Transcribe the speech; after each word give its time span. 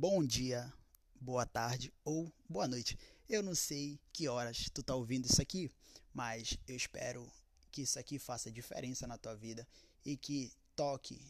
bom 0.00 0.24
dia, 0.24 0.72
boa 1.20 1.44
tarde 1.44 1.92
ou 2.04 2.32
boa 2.48 2.68
noite. 2.68 2.96
Eu 3.28 3.42
não 3.42 3.52
sei 3.52 3.98
que 4.12 4.28
horas 4.28 4.70
tu 4.72 4.80
tá 4.80 4.94
ouvindo 4.94 5.26
isso 5.26 5.42
aqui, 5.42 5.68
mas 6.14 6.56
eu 6.68 6.76
espero 6.76 7.28
que 7.72 7.82
isso 7.82 7.98
aqui 7.98 8.16
faça 8.16 8.48
diferença 8.48 9.08
na 9.08 9.18
tua 9.18 9.34
vida 9.34 9.66
e 10.04 10.16
que 10.16 10.52
toque 10.76 11.20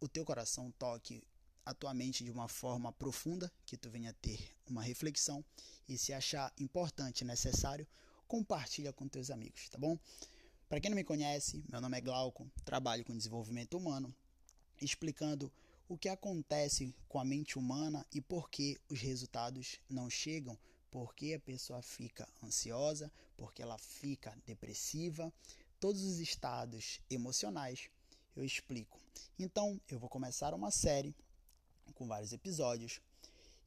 o 0.00 0.08
teu 0.08 0.24
coração, 0.24 0.72
toque 0.78 1.22
a 1.66 1.74
tua 1.74 1.92
mente 1.92 2.24
de 2.24 2.30
uma 2.30 2.48
forma 2.48 2.94
profunda, 2.94 3.52
que 3.66 3.76
tu 3.76 3.90
venha 3.90 4.14
ter 4.22 4.56
uma 4.66 4.82
reflexão 4.82 5.44
e 5.86 5.98
se 5.98 6.14
achar 6.14 6.50
importante, 6.58 7.26
necessário, 7.26 7.86
compartilha 8.26 8.90
com 8.90 9.06
teus 9.06 9.30
amigos, 9.30 9.68
tá 9.68 9.76
bom? 9.76 9.98
Para 10.66 10.80
quem 10.80 10.88
não 10.88 10.96
me 10.96 11.04
conhece, 11.04 11.62
meu 11.68 11.82
nome 11.82 11.98
é 11.98 12.00
Glauco, 12.00 12.50
trabalho 12.64 13.04
com 13.04 13.14
desenvolvimento 13.14 13.76
humano, 13.76 14.14
explicando 14.80 15.52
o 15.88 15.96
que 15.96 16.08
acontece 16.08 16.94
com 17.08 17.18
a 17.18 17.24
mente 17.24 17.58
humana 17.58 18.04
e 18.12 18.20
por 18.20 18.50
que 18.50 18.78
os 18.88 19.00
resultados 19.00 19.78
não 19.88 20.10
chegam, 20.10 20.58
por 20.90 21.14
que 21.14 21.34
a 21.34 21.40
pessoa 21.40 21.82
fica 21.82 22.28
ansiosa, 22.42 23.12
porque 23.36 23.62
ela 23.62 23.78
fica 23.78 24.36
depressiva, 24.44 25.32
todos 25.78 26.02
os 26.02 26.18
estados 26.18 27.00
emocionais 27.10 27.88
eu 28.34 28.44
explico. 28.44 28.98
Então, 29.38 29.80
eu 29.88 29.98
vou 29.98 30.08
começar 30.08 30.54
uma 30.54 30.70
série 30.70 31.14
com 31.94 32.06
vários 32.06 32.32
episódios. 32.32 33.00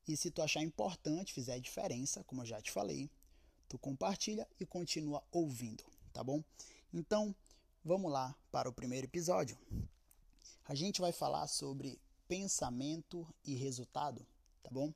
E 0.08 0.17
se 0.17 0.31
tu 0.31 0.41
achar 0.41 0.61
importante, 0.61 1.33
fizer 1.33 1.59
diferença, 1.59 2.23
como 2.23 2.41
eu 2.41 2.45
já 2.45 2.61
te 2.61 2.72
falei, 2.72 3.09
tu 3.67 3.77
compartilha 3.77 4.47
e 4.59 4.66
continua 4.66 5.23
ouvindo, 5.31 5.83
tá 6.11 6.23
bom? 6.23 6.44
Então, 6.94 7.36
vamos 7.83 8.11
lá 8.11 8.36
para 8.52 8.70
o 8.70 8.73
primeiro 8.73 9.05
episódio. 9.05 9.58
A 10.66 10.75
gente 10.75 11.02
vai 11.02 11.11
falar 11.11 11.47
sobre 11.47 11.99
pensamento 12.29 13.27
e 13.43 13.55
resultado, 13.55 14.25
tá 14.63 14.69
bom? 14.71 14.93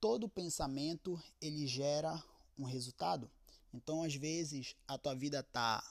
Todo 0.00 0.28
pensamento 0.28 1.22
ele 1.40 1.64
gera 1.64 2.22
um 2.58 2.64
resultado. 2.64 3.30
Então, 3.72 4.02
às 4.02 4.16
vezes, 4.16 4.74
a 4.88 4.98
tua 4.98 5.14
vida 5.14 5.44
tá 5.44 5.82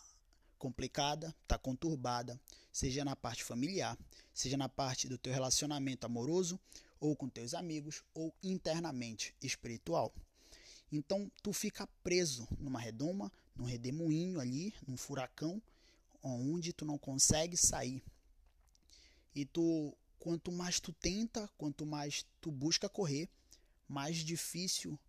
complicada, 0.59 1.33
tá 1.47 1.57
conturbada, 1.57 2.39
seja 2.73 3.05
na 3.05 3.15
parte 3.15 3.43
familiar, 3.43 3.97
seja 4.33 4.57
na 4.57 4.67
parte 4.67 5.07
do 5.07 5.17
teu 5.17 5.31
relacionamento 5.31 6.05
amoroso, 6.05 6.59
ou 6.99 7.15
com 7.15 7.29
teus 7.29 7.53
amigos, 7.53 8.03
ou 8.13 8.33
internamente 8.43 9.33
espiritual. 9.41 10.13
Então, 10.91 11.31
tu 11.41 11.53
fica 11.53 11.87
preso 12.03 12.45
numa 12.59 12.79
redoma, 12.79 13.31
num 13.55 13.65
redemoinho 13.65 14.41
ali, 14.41 14.73
num 14.85 14.97
furacão, 14.97 15.61
onde 16.21 16.73
tu 16.73 16.83
não 16.83 16.97
consegue 16.97 17.55
sair. 17.55 18.03
E 19.33 19.45
tu 19.45 19.95
quanto 20.19 20.51
mais 20.51 20.79
tu 20.79 20.91
tenta, 20.93 21.49
quanto 21.57 21.85
mais 21.85 22.25
tu 22.41 22.51
busca 22.51 22.89
correr, 22.89 23.29
mais 23.87 24.17
difícil 24.17 24.99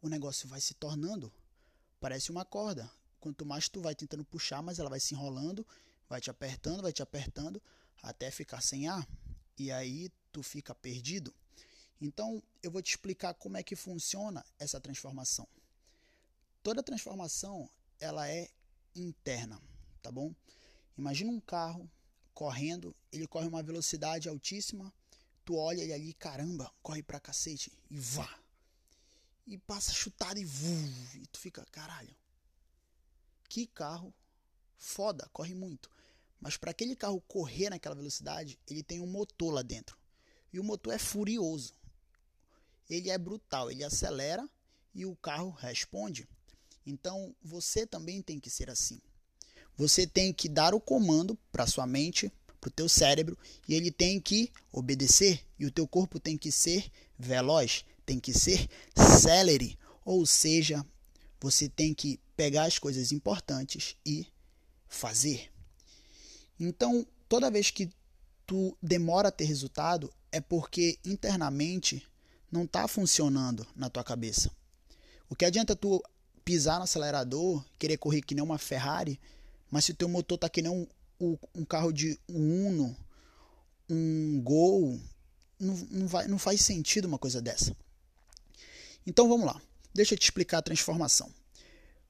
o 0.00 0.08
negócio 0.08 0.48
vai 0.48 0.60
se 0.60 0.74
tornando. 0.74 1.32
Parece 2.00 2.30
uma 2.30 2.44
corda. 2.44 2.90
Quanto 3.20 3.44
mais 3.44 3.68
tu 3.68 3.80
vai 3.80 3.94
tentando 3.94 4.24
puxar, 4.24 4.62
mais 4.62 4.78
ela 4.78 4.88
vai 4.88 5.00
se 5.00 5.14
enrolando, 5.14 5.66
vai 6.08 6.20
te 6.20 6.30
apertando, 6.30 6.82
vai 6.82 6.92
te 6.92 7.02
apertando, 7.02 7.60
até 8.00 8.30
ficar 8.30 8.62
sem 8.62 8.86
ar. 8.86 9.06
E 9.58 9.72
aí 9.72 10.10
tu 10.30 10.42
fica 10.42 10.74
perdido. 10.74 11.34
Então, 12.00 12.40
eu 12.62 12.70
vou 12.70 12.80
te 12.80 12.90
explicar 12.90 13.34
como 13.34 13.56
é 13.56 13.62
que 13.62 13.74
funciona 13.74 14.44
essa 14.56 14.80
transformação. 14.80 15.48
Toda 16.62 16.82
transformação, 16.82 17.68
ela 17.98 18.28
é 18.28 18.48
interna, 18.94 19.60
tá 20.00 20.12
bom? 20.12 20.32
Imagina 20.96 21.32
um 21.32 21.40
carro 21.40 21.90
correndo, 22.38 22.94
ele 23.10 23.26
corre 23.26 23.48
uma 23.48 23.64
velocidade 23.64 24.28
altíssima, 24.28 24.94
tu 25.44 25.56
olha 25.56 25.82
ele 25.82 25.92
ali, 25.92 26.14
caramba, 26.14 26.72
corre 26.80 27.02
pra 27.02 27.18
cacete, 27.18 27.76
e 27.90 27.98
vá. 27.98 28.32
E 29.44 29.58
passa 29.58 29.92
chutado 29.92 30.38
e 30.38 30.44
vu, 30.44 30.72
e 31.16 31.26
tu 31.26 31.40
fica, 31.40 31.66
caralho. 31.72 32.14
Que 33.48 33.66
carro 33.66 34.14
foda, 34.76 35.28
corre 35.32 35.52
muito. 35.52 35.90
Mas 36.40 36.56
para 36.56 36.70
aquele 36.70 36.94
carro 36.94 37.20
correr 37.22 37.70
naquela 37.70 37.96
velocidade, 37.96 38.56
ele 38.68 38.84
tem 38.84 39.00
um 39.00 39.06
motor 39.08 39.52
lá 39.52 39.62
dentro. 39.62 39.98
E 40.52 40.60
o 40.60 40.64
motor 40.64 40.94
é 40.94 40.98
furioso. 40.98 41.74
Ele 42.88 43.10
é 43.10 43.18
brutal, 43.18 43.68
ele 43.68 43.82
acelera 43.82 44.48
e 44.94 45.04
o 45.04 45.16
carro 45.16 45.50
responde. 45.50 46.28
Então 46.86 47.34
você 47.42 47.84
também 47.84 48.22
tem 48.22 48.38
que 48.38 48.48
ser 48.48 48.70
assim. 48.70 49.02
Você 49.78 50.08
tem 50.08 50.32
que 50.32 50.48
dar 50.48 50.74
o 50.74 50.80
comando 50.80 51.38
para 51.52 51.66
sua 51.66 51.86
mente, 51.86 52.32
para 52.60 52.66
o 52.66 52.72
teu 52.72 52.88
cérebro, 52.88 53.38
e 53.68 53.74
ele 53.74 53.92
tem 53.92 54.20
que 54.20 54.50
obedecer. 54.72 55.40
E 55.56 55.64
o 55.64 55.70
teu 55.70 55.86
corpo 55.86 56.18
tem 56.18 56.36
que 56.36 56.50
ser 56.50 56.90
veloz, 57.16 57.84
tem 58.04 58.18
que 58.18 58.34
ser 58.34 58.68
célere. 58.96 59.78
Ou 60.04 60.26
seja, 60.26 60.84
você 61.40 61.68
tem 61.68 61.94
que 61.94 62.18
pegar 62.36 62.64
as 62.64 62.76
coisas 62.76 63.12
importantes 63.12 63.94
e 64.04 64.26
fazer. 64.88 65.48
Então, 66.58 67.06
toda 67.28 67.50
vez 67.50 67.70
que 67.70 67.88
tu 68.44 68.76
demora 68.82 69.28
a 69.28 69.32
ter 69.32 69.44
resultado, 69.44 70.12
é 70.32 70.40
porque 70.40 70.98
internamente 71.04 72.04
não 72.50 72.64
está 72.64 72.88
funcionando 72.88 73.64
na 73.76 73.88
tua 73.88 74.02
cabeça. 74.02 74.50
O 75.28 75.36
que 75.36 75.44
adianta 75.44 75.76
tu 75.76 76.02
pisar 76.44 76.78
no 76.78 76.84
acelerador, 76.84 77.64
querer 77.78 77.98
correr 77.98 78.22
que 78.22 78.34
nem 78.34 78.42
uma 78.42 78.58
Ferrari, 78.58 79.20
mas 79.70 79.84
se 79.84 79.92
o 79.92 79.94
teu 79.94 80.08
motor 80.08 80.38
tá 80.38 80.48
que 80.48 80.62
nem 80.62 80.70
um, 81.20 81.36
um 81.54 81.64
carro 81.64 81.92
de 81.92 82.18
um 82.28 82.66
Uno, 82.68 82.96
um 83.88 84.40
Gol, 84.42 85.00
não, 85.58 85.74
não, 85.90 86.06
vai, 86.06 86.28
não 86.28 86.38
faz 86.38 86.60
sentido 86.60 87.06
uma 87.06 87.18
coisa 87.18 87.40
dessa. 87.40 87.76
Então 89.06 89.28
vamos 89.28 89.46
lá. 89.46 89.60
Deixa 89.94 90.14
eu 90.14 90.18
te 90.18 90.24
explicar 90.24 90.58
a 90.58 90.62
transformação. 90.62 91.32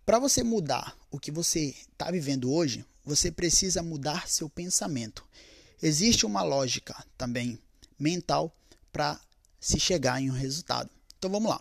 Para 0.05 0.19
você 0.19 0.43
mudar 0.43 0.97
o 1.11 1.19
que 1.19 1.31
você 1.31 1.75
está 1.93 2.11
vivendo 2.11 2.51
hoje, 2.53 2.85
você 3.05 3.31
precisa 3.31 3.83
mudar 3.83 4.29
seu 4.29 4.49
pensamento. 4.49 5.27
Existe 5.83 6.27
uma 6.27 6.43
lógica 6.43 6.95
também 7.17 7.59
mental 7.99 8.55
para 8.93 9.21
se 9.61 9.79
chegar 9.79 10.21
em 10.21 10.31
um 10.31 10.35
resultado. 10.35 10.91
Então 11.19 11.31
vamos 11.31 11.51
lá. 11.51 11.61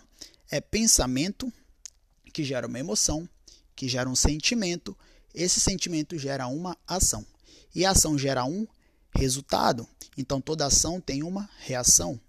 É 0.50 0.60
pensamento 0.62 1.52
que 2.34 2.44
gera 2.44 2.68
uma 2.68 2.80
emoção, 2.80 3.28
que 3.76 3.88
gera 3.88 4.10
um 4.10 4.16
sentimento 4.16 4.98
esse 5.38 5.60
sentimento 5.60 6.18
gera 6.18 6.48
uma 6.48 6.76
ação. 6.88 7.24
E 7.76 7.86
a 7.86 7.92
ação 7.92 8.18
gera 8.18 8.44
um 8.44 8.68
resultado. 9.16 9.88
Então 10.18 10.42
toda 10.42 10.66
ação 10.66 11.00
tem 11.00 11.22
uma 11.22 11.48
reação. 11.60 12.20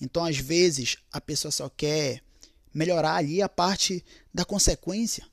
Então 0.00 0.24
às 0.24 0.38
vezes 0.38 0.96
a 1.12 1.20
pessoa 1.20 1.52
só 1.52 1.68
quer 1.68 2.22
melhorar 2.72 3.16
ali 3.16 3.42
a 3.42 3.50
parte 3.50 4.02
da 4.32 4.46
consequência. 4.46 5.26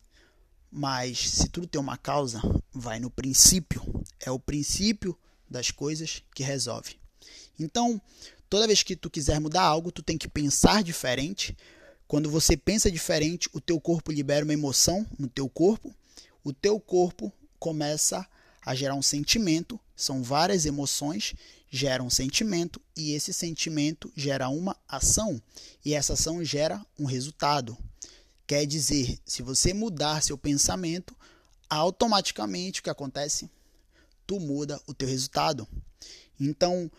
Mas 0.69 1.29
se 1.29 1.47
tudo 1.47 1.67
tem 1.67 1.79
uma 1.79 1.97
causa, 1.97 2.41
vai 2.73 2.99
no 2.99 3.09
princípio. 3.09 3.81
É 4.19 4.29
o 4.29 4.37
princípio 4.37 5.17
das 5.49 5.71
coisas 5.71 6.21
que 6.35 6.43
resolve. 6.43 6.99
Então, 7.57 8.01
toda 8.49 8.67
vez 8.67 8.83
que 8.83 8.93
tu 8.93 9.09
quiser 9.09 9.39
mudar 9.39 9.61
algo, 9.61 9.89
tu 9.89 10.03
tem 10.03 10.17
que 10.17 10.27
pensar 10.27 10.83
diferente. 10.83 11.55
Quando 12.09 12.29
você 12.29 12.57
pensa 12.57 12.91
diferente, 12.91 13.49
o 13.53 13.61
teu 13.61 13.79
corpo 13.79 14.11
libera 14.11 14.43
uma 14.43 14.53
emoção 14.53 15.07
no 15.17 15.29
teu 15.29 15.47
corpo 15.47 15.95
o 16.45 16.53
teu 16.53 16.79
corpo 16.79 17.33
começa 17.59 18.25
a 18.63 18.75
gerar 18.75 18.93
um 18.93 19.01
sentimento, 19.01 19.79
são 19.95 20.21
várias 20.21 20.65
emoções, 20.65 21.33
geram 21.71 22.05
um 22.05 22.09
sentimento 22.09 22.79
e 22.95 23.13
esse 23.13 23.33
sentimento 23.33 24.13
gera 24.15 24.47
uma 24.47 24.77
ação 24.87 25.41
e 25.83 25.95
essa 25.95 26.13
ação 26.13 26.43
gera 26.43 26.85
um 26.99 27.05
resultado. 27.05 27.75
Quer 28.45 28.65
dizer, 28.67 29.17
se 29.25 29.41
você 29.41 29.73
mudar 29.73 30.21
seu 30.21 30.37
pensamento, 30.37 31.17
automaticamente 31.67 32.79
o 32.79 32.83
que 32.83 32.91
acontece? 32.91 33.49
Tu 34.27 34.39
muda 34.39 34.79
o 34.85 34.93
teu 34.93 35.07
resultado. 35.07 35.67
Então, 36.39 36.91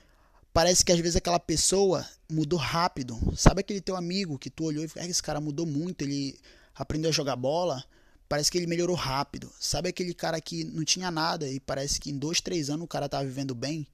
parece 0.52 0.84
que 0.84 0.90
às 0.90 0.98
vezes 0.98 1.14
aquela 1.14 1.38
pessoa 1.38 2.04
mudou 2.28 2.58
rápido. 2.58 3.16
Sabe 3.36 3.60
aquele 3.60 3.80
teu 3.80 3.94
amigo 3.94 4.38
que 4.38 4.50
tu 4.50 4.64
olhou 4.64 4.84
e 4.84 4.88
falou, 4.88 5.08
esse 5.08 5.22
cara 5.22 5.40
mudou 5.40 5.66
muito, 5.66 6.02
ele 6.02 6.36
aprendeu 6.74 7.10
a 7.10 7.14
jogar 7.14 7.36
bola, 7.36 7.84
parece 8.28 8.50
que 8.50 8.58
ele 8.58 8.66
melhorou 8.66 8.96
rápido. 8.96 9.52
Sabe 9.58 9.88
aquele 9.88 10.14
cara 10.14 10.40
que 10.40 10.64
não 10.64 10.84
tinha 10.84 11.10
nada 11.10 11.48
e 11.48 11.60
parece 11.60 12.00
que 12.00 12.10
em 12.10 12.18
dois, 12.18 12.40
três 12.40 12.70
anos 12.70 12.84
o 12.84 12.88
cara 12.88 13.06
estava 13.06 13.24
vivendo 13.24 13.54
bem? 13.54 13.86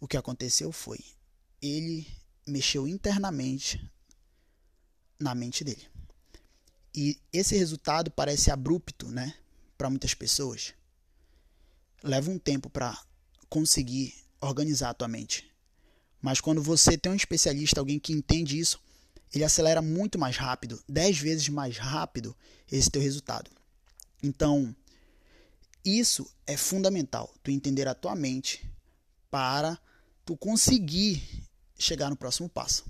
O 0.00 0.06
que 0.06 0.16
aconteceu 0.16 0.72
foi, 0.72 1.00
ele 1.60 2.06
mexeu 2.46 2.86
internamente 2.86 3.80
na 5.18 5.34
mente 5.34 5.64
dele. 5.64 5.88
E 6.94 7.18
esse 7.32 7.56
resultado 7.56 8.10
parece 8.10 8.50
abrupto, 8.50 9.08
né, 9.08 9.34
para 9.76 9.90
muitas 9.90 10.14
pessoas. 10.14 10.72
Leva 12.02 12.30
um 12.30 12.38
tempo 12.38 12.70
para 12.70 12.98
conseguir 13.48 14.14
organizar 14.40 14.90
a 14.90 14.94
tua 14.94 15.08
mente. 15.08 15.50
Mas 16.20 16.40
quando 16.40 16.62
você 16.62 16.96
tem 16.96 17.12
um 17.12 17.16
especialista, 17.16 17.80
alguém 17.80 17.98
que 17.98 18.12
entende 18.12 18.58
isso, 18.58 18.80
ele 19.34 19.44
acelera 19.44 19.82
muito 19.82 20.18
mais 20.18 20.36
rápido, 20.36 20.82
10 20.88 21.18
vezes 21.18 21.48
mais 21.48 21.78
rápido 21.78 22.36
esse 22.70 22.90
teu 22.90 23.02
resultado. 23.02 23.50
Então, 24.22 24.74
isso 25.84 26.28
é 26.46 26.56
fundamental, 26.56 27.32
tu 27.42 27.50
entender 27.50 27.86
a 27.86 27.94
tua 27.94 28.14
mente 28.14 28.68
para 29.30 29.78
tu 30.24 30.36
conseguir 30.36 31.22
chegar 31.78 32.10
no 32.10 32.16
próximo 32.16 32.48
passo. 32.48 32.84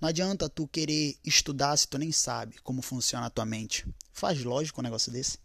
Não 0.00 0.08
adianta 0.08 0.48
tu 0.48 0.68
querer 0.68 1.18
estudar 1.24 1.76
se 1.76 1.88
tu 1.88 1.98
nem 1.98 2.12
sabe 2.12 2.58
como 2.62 2.82
funciona 2.82 3.26
a 3.26 3.30
tua 3.30 3.44
mente. 3.44 3.86
Faz 4.12 4.42
lógico 4.42 4.80
um 4.80 4.84
negócio 4.84 5.10
desse? 5.10 5.38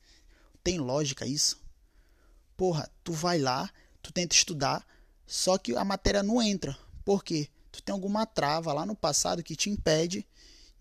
Tem 0.63 0.77
lógica 0.77 1.25
isso? 1.25 1.59
Porra, 2.55 2.89
tu 3.03 3.13
vai 3.13 3.39
lá, 3.39 3.71
tu 4.01 4.11
tenta 4.11 4.35
estudar, 4.35 4.85
só 5.25 5.57
que 5.57 5.75
a 5.75 5.83
matéria 5.83 6.21
não 6.21 6.41
entra. 6.41 6.77
Por 7.03 7.23
quê? 7.23 7.49
Tu 7.71 7.81
tem 7.81 7.93
alguma 7.93 8.25
trava 8.25 8.73
lá 8.73 8.85
no 8.85 8.95
passado 8.95 9.43
que 9.43 9.55
te 9.55 9.69
impede 9.69 10.27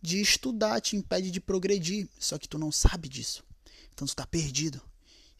de 0.02 0.20
estudar, 0.20 0.80
te 0.80 0.96
impede 0.96 1.30
de 1.30 1.40
progredir. 1.40 2.08
Só 2.18 2.38
que 2.38 2.48
tu 2.48 2.58
não 2.58 2.72
sabe 2.72 3.08
disso. 3.08 3.44
Então 3.92 4.06
tu 4.06 4.14
tá 4.16 4.26
perdido. 4.26 4.80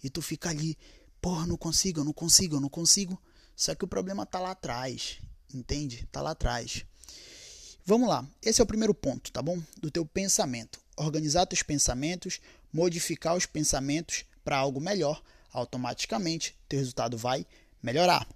E 0.03 0.09
tu 0.09 0.23
fica 0.23 0.51
ali, 0.51 0.79
porra, 1.21 1.47
não 1.47 1.57
consigo, 1.57 2.01
eu 2.01 2.05
não 2.05 2.13
consigo, 2.13 2.57
eu 2.57 2.61
não 2.61 2.69
consigo. 2.69 3.21
Só 3.57 3.75
que 3.75 3.85
o 3.85 3.89
problema 3.89 4.25
tá 4.25 4.39
lá 4.39 4.53
atrás, 4.53 5.21
entende? 5.53 6.09
Tá 6.11 6.23
lá 6.23 6.31
atrás. 6.31 6.85
Vamos 7.85 8.09
lá. 8.09 8.27
Esse 8.43 8.61
é 8.61 8.65
o 8.65 8.67
primeiro 8.67 8.95
ponto, 8.95 9.33
tá 9.33 9.43
bom? 9.43 9.61
Do 9.79 9.91
teu 9.91 10.07
pensamento. 10.07 10.81
Organizar 10.97 11.47
teus 11.47 11.63
pensamentos, 11.63 12.41
modificar 12.73 13.37
os 13.37 13.47
pensamentos 13.47 14.25
para 14.45 14.57
algo 14.57 14.81
melhor, 14.81 15.23
automaticamente 15.53 16.57
teu 16.69 16.79
resultado 16.79 17.19
vai 17.19 17.47
melhorar. 17.83 18.27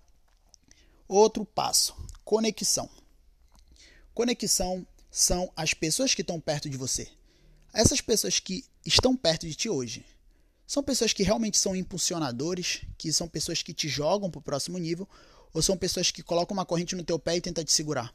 Outro 1.06 1.44
passo, 1.44 1.94
conexão. 2.24 2.88
Conexão 4.14 4.86
são 5.10 5.52
as 5.56 5.74
pessoas 5.74 6.14
que 6.14 6.22
estão 6.22 6.40
perto 6.40 6.70
de 6.70 6.76
você. 6.76 7.08
Essas 7.72 8.00
pessoas 8.00 8.38
que 8.38 8.64
estão 8.86 9.16
perto 9.16 9.46
de 9.46 9.54
ti 9.56 9.68
hoje 9.68 10.06
são 10.64 10.84
pessoas 10.84 11.12
que 11.12 11.24
realmente 11.24 11.58
são 11.58 11.74
impulsionadores, 11.74 12.82
que 12.96 13.12
são 13.12 13.28
pessoas 13.28 13.60
que 13.60 13.74
te 13.74 13.88
jogam 13.88 14.30
para 14.30 14.38
o 14.38 14.42
próximo 14.42 14.78
nível, 14.78 15.08
ou 15.52 15.60
são 15.60 15.76
pessoas 15.76 16.12
que 16.12 16.22
colocam 16.22 16.56
uma 16.56 16.64
corrente 16.64 16.94
no 16.94 17.02
teu 17.02 17.18
pé 17.18 17.36
e 17.36 17.40
tentam 17.40 17.64
te 17.64 17.72
segurar? 17.72 18.14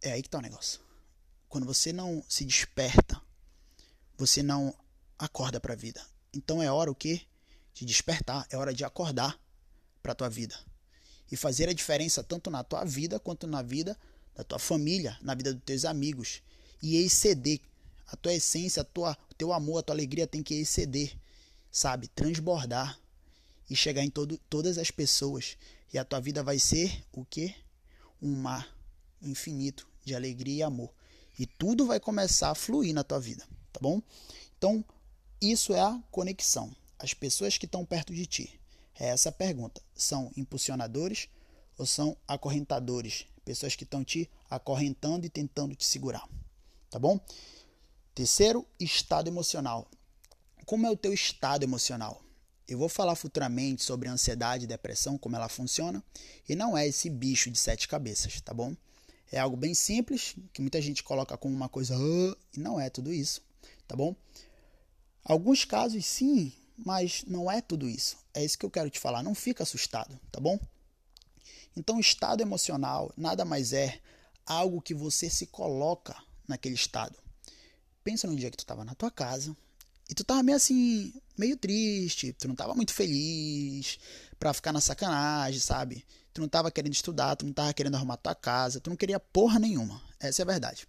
É 0.00 0.12
aí 0.12 0.22
que 0.22 0.28
está 0.28 0.38
o 0.38 0.42
negócio. 0.42 0.80
Quando 1.48 1.66
você 1.66 1.92
não 1.92 2.24
se 2.26 2.44
desperta, 2.44 3.20
você 4.16 4.42
não 4.42 4.74
acorda 5.18 5.60
para 5.60 5.74
a 5.74 5.76
vida. 5.76 6.04
Então 6.32 6.62
é 6.62 6.72
hora 6.72 6.90
o 6.90 6.94
quê? 6.94 7.20
De 7.74 7.84
despertar, 7.84 8.46
é 8.50 8.56
hora 8.56 8.72
de 8.72 8.82
acordar 8.82 9.38
para 10.02 10.12
a 10.12 10.14
tua 10.14 10.30
vida. 10.30 10.58
E 11.30 11.36
fazer 11.36 11.68
a 11.68 11.72
diferença 11.74 12.24
tanto 12.24 12.50
na 12.50 12.64
tua 12.64 12.84
vida 12.84 13.20
quanto 13.20 13.46
na 13.46 13.62
vida 13.62 13.96
da 14.34 14.44
tua 14.44 14.58
família, 14.58 15.16
na 15.20 15.34
vida 15.34 15.52
dos 15.52 15.62
teus 15.64 15.84
amigos. 15.84 16.42
E 16.82 16.96
exceder 16.96 17.60
a 18.06 18.16
tua 18.16 18.34
essência, 18.34 18.82
a 18.82 18.84
tua, 18.84 19.16
o 19.30 19.34
teu 19.34 19.52
amor, 19.52 19.78
a 19.78 19.82
tua 19.82 19.94
alegria 19.94 20.26
tem 20.26 20.42
que 20.42 20.54
exceder, 20.54 21.16
sabe? 21.70 22.08
Transbordar 22.08 22.98
e 23.70 23.76
chegar 23.76 24.02
em 24.02 24.10
todo, 24.10 24.38
todas 24.50 24.78
as 24.78 24.90
pessoas. 24.90 25.56
E 25.92 25.98
a 25.98 26.04
tua 26.04 26.20
vida 26.20 26.42
vai 26.42 26.58
ser 26.58 27.04
o 27.12 27.24
quê? 27.24 27.54
Um 28.20 28.34
mar 28.34 28.68
infinito 29.22 29.88
de 30.04 30.14
alegria 30.14 30.56
e 30.56 30.62
amor. 30.62 30.92
E 31.38 31.46
tudo 31.46 31.86
vai 31.86 31.98
começar 31.98 32.50
a 32.50 32.54
fluir 32.54 32.94
na 32.94 33.02
tua 33.02 33.18
vida, 33.18 33.46
tá 33.72 33.80
bom? 33.80 34.02
Então, 34.58 34.84
isso 35.40 35.72
é 35.72 35.80
a 35.80 36.00
conexão. 36.10 36.74
As 36.98 37.14
pessoas 37.14 37.58
que 37.58 37.66
estão 37.66 37.84
perto 37.84 38.14
de 38.14 38.26
ti. 38.26 38.60
É 38.98 39.08
essa 39.08 39.30
a 39.30 39.32
pergunta. 39.32 39.82
São 39.94 40.30
impulsionadores 40.36 41.28
ou 41.76 41.86
são 41.86 42.16
acorrentadores? 42.28 43.26
Pessoas 43.44 43.74
que 43.74 43.84
estão 43.84 44.04
te 44.04 44.30
acorrentando 44.48 45.26
e 45.26 45.30
tentando 45.30 45.74
te 45.74 45.84
segurar. 45.84 46.28
Tá 46.90 46.98
bom? 46.98 47.20
Terceiro, 48.14 48.66
estado 48.78 49.28
emocional. 49.28 49.88
Como 50.66 50.86
é 50.86 50.90
o 50.90 50.96
teu 50.96 51.12
estado 51.12 51.64
emocional? 51.64 52.22
Eu 52.68 52.78
vou 52.78 52.88
falar 52.88 53.16
futuramente 53.16 53.82
sobre 53.82 54.08
ansiedade 54.08 54.64
e 54.64 54.66
depressão, 54.66 55.18
como 55.18 55.34
ela 55.34 55.48
funciona, 55.48 56.02
e 56.48 56.54
não 56.54 56.76
é 56.76 56.86
esse 56.86 57.10
bicho 57.10 57.50
de 57.50 57.58
sete 57.58 57.88
cabeças, 57.88 58.40
tá 58.40 58.54
bom? 58.54 58.76
É 59.30 59.38
algo 59.38 59.56
bem 59.56 59.74
simples, 59.74 60.36
que 60.52 60.60
muita 60.60 60.80
gente 60.80 61.02
coloca 61.02 61.36
como 61.36 61.54
uma 61.54 61.68
coisa, 61.68 61.96
ah", 61.96 62.36
e 62.56 62.60
não 62.60 62.78
é 62.78 62.88
tudo 62.88 63.12
isso, 63.12 63.42
tá 63.88 63.96
bom? 63.96 64.14
Alguns 65.24 65.64
casos 65.64 66.04
sim, 66.04 66.52
mas 66.76 67.24
não 67.26 67.50
é 67.50 67.60
tudo 67.60 67.88
isso. 67.88 68.16
É 68.34 68.44
isso 68.44 68.58
que 68.58 68.64
eu 68.64 68.70
quero 68.70 68.90
te 68.90 68.98
falar, 68.98 69.22
não 69.22 69.34
fica 69.34 69.62
assustado, 69.62 70.18
tá 70.30 70.38
bom? 70.38 70.58
Então, 71.76 71.98
estado 71.98 72.40
emocional 72.40 73.12
nada 73.16 73.44
mais 73.44 73.72
é 73.72 74.00
algo 74.46 74.80
que 74.80 74.94
você 74.94 75.30
se 75.30 75.46
coloca 75.46 76.16
naquele 76.46 76.74
estado. 76.74 77.16
Pensa 78.04 78.26
num 78.26 78.34
dia 78.34 78.50
que 78.50 78.56
tu 78.56 78.64
estava 78.64 78.84
na 78.84 78.94
tua 78.94 79.10
casa 79.10 79.56
e 80.10 80.14
tu 80.14 80.24
tava 80.24 80.42
meio 80.42 80.56
assim, 80.56 81.14
meio 81.38 81.56
triste, 81.56 82.32
tu 82.32 82.48
não 82.48 82.54
tava 82.54 82.74
muito 82.74 82.92
feliz 82.92 83.98
pra 84.38 84.52
ficar 84.52 84.72
na 84.72 84.80
sacanagem, 84.80 85.60
sabe? 85.60 86.04
Tu 86.34 86.40
não 86.40 86.48
tava 86.48 86.70
querendo 86.70 86.92
estudar, 86.92 87.36
tu 87.36 87.46
não 87.46 87.52
tava 87.52 87.72
querendo 87.72 87.94
arrumar 87.94 88.16
tua 88.16 88.34
casa, 88.34 88.80
tu 88.80 88.90
não 88.90 88.96
queria 88.96 89.20
porra 89.20 89.58
nenhuma. 89.58 90.02
Essa 90.18 90.42
é 90.42 90.44
a 90.44 90.46
verdade. 90.46 90.88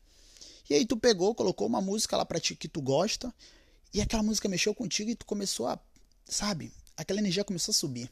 E 0.69 0.73
aí 0.73 0.85
tu 0.85 0.97
pegou, 0.97 1.35
colocou 1.35 1.67
uma 1.67 1.81
música 1.81 2.17
lá 2.17 2.25
pra 2.25 2.39
ti 2.39 2.55
que 2.55 2.67
tu 2.67 2.81
gosta, 2.81 3.33
e 3.93 4.01
aquela 4.01 4.23
música 4.23 4.49
mexeu 4.49 4.73
contigo 4.73 5.11
e 5.11 5.15
tu 5.15 5.25
começou 5.25 5.67
a, 5.67 5.79
sabe? 6.25 6.73
Aquela 6.97 7.19
energia 7.19 7.43
começou 7.43 7.71
a 7.71 7.75
subir. 7.75 8.09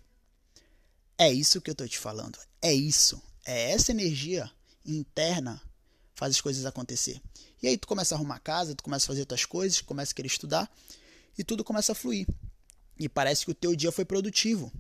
É 1.21 1.31
isso 1.31 1.62
que 1.62 1.69
eu 1.69 1.75
tô 1.75 1.88
te 1.88 2.00
falando. 2.00 2.39
É 2.59 2.73
isso. 2.73 3.21
É 3.45 3.73
essa 3.73 3.91
energia 3.91 4.50
interna 4.83 5.62
faz 6.15 6.33
as 6.33 6.41
coisas 6.41 6.65
acontecer. 6.65 7.21
E 7.62 7.68
aí 7.68 7.77
tu 7.77 7.88
começa 7.88 8.15
a 8.15 8.18
arrumar 8.18 8.39
casa, 8.39 8.73
tu 8.73 8.83
começa 8.83 9.06
a 9.06 9.09
fazer 9.09 9.25
tuas 9.25 9.45
coisas, 9.45 9.81
começa 9.81 10.13
a 10.13 10.15
querer 10.15 10.29
estudar 10.29 10.68
e 11.38 11.44
tudo 11.44 11.63
começa 11.63 11.91
a 11.91 11.95
fluir. 11.95 12.25
E 12.97 13.07
parece 13.07 13.45
que 13.45 13.51
o 13.51 13.53
teu 13.53 13.75
dia 13.75 13.91
foi 13.91 14.03
produtivo. 14.03 14.73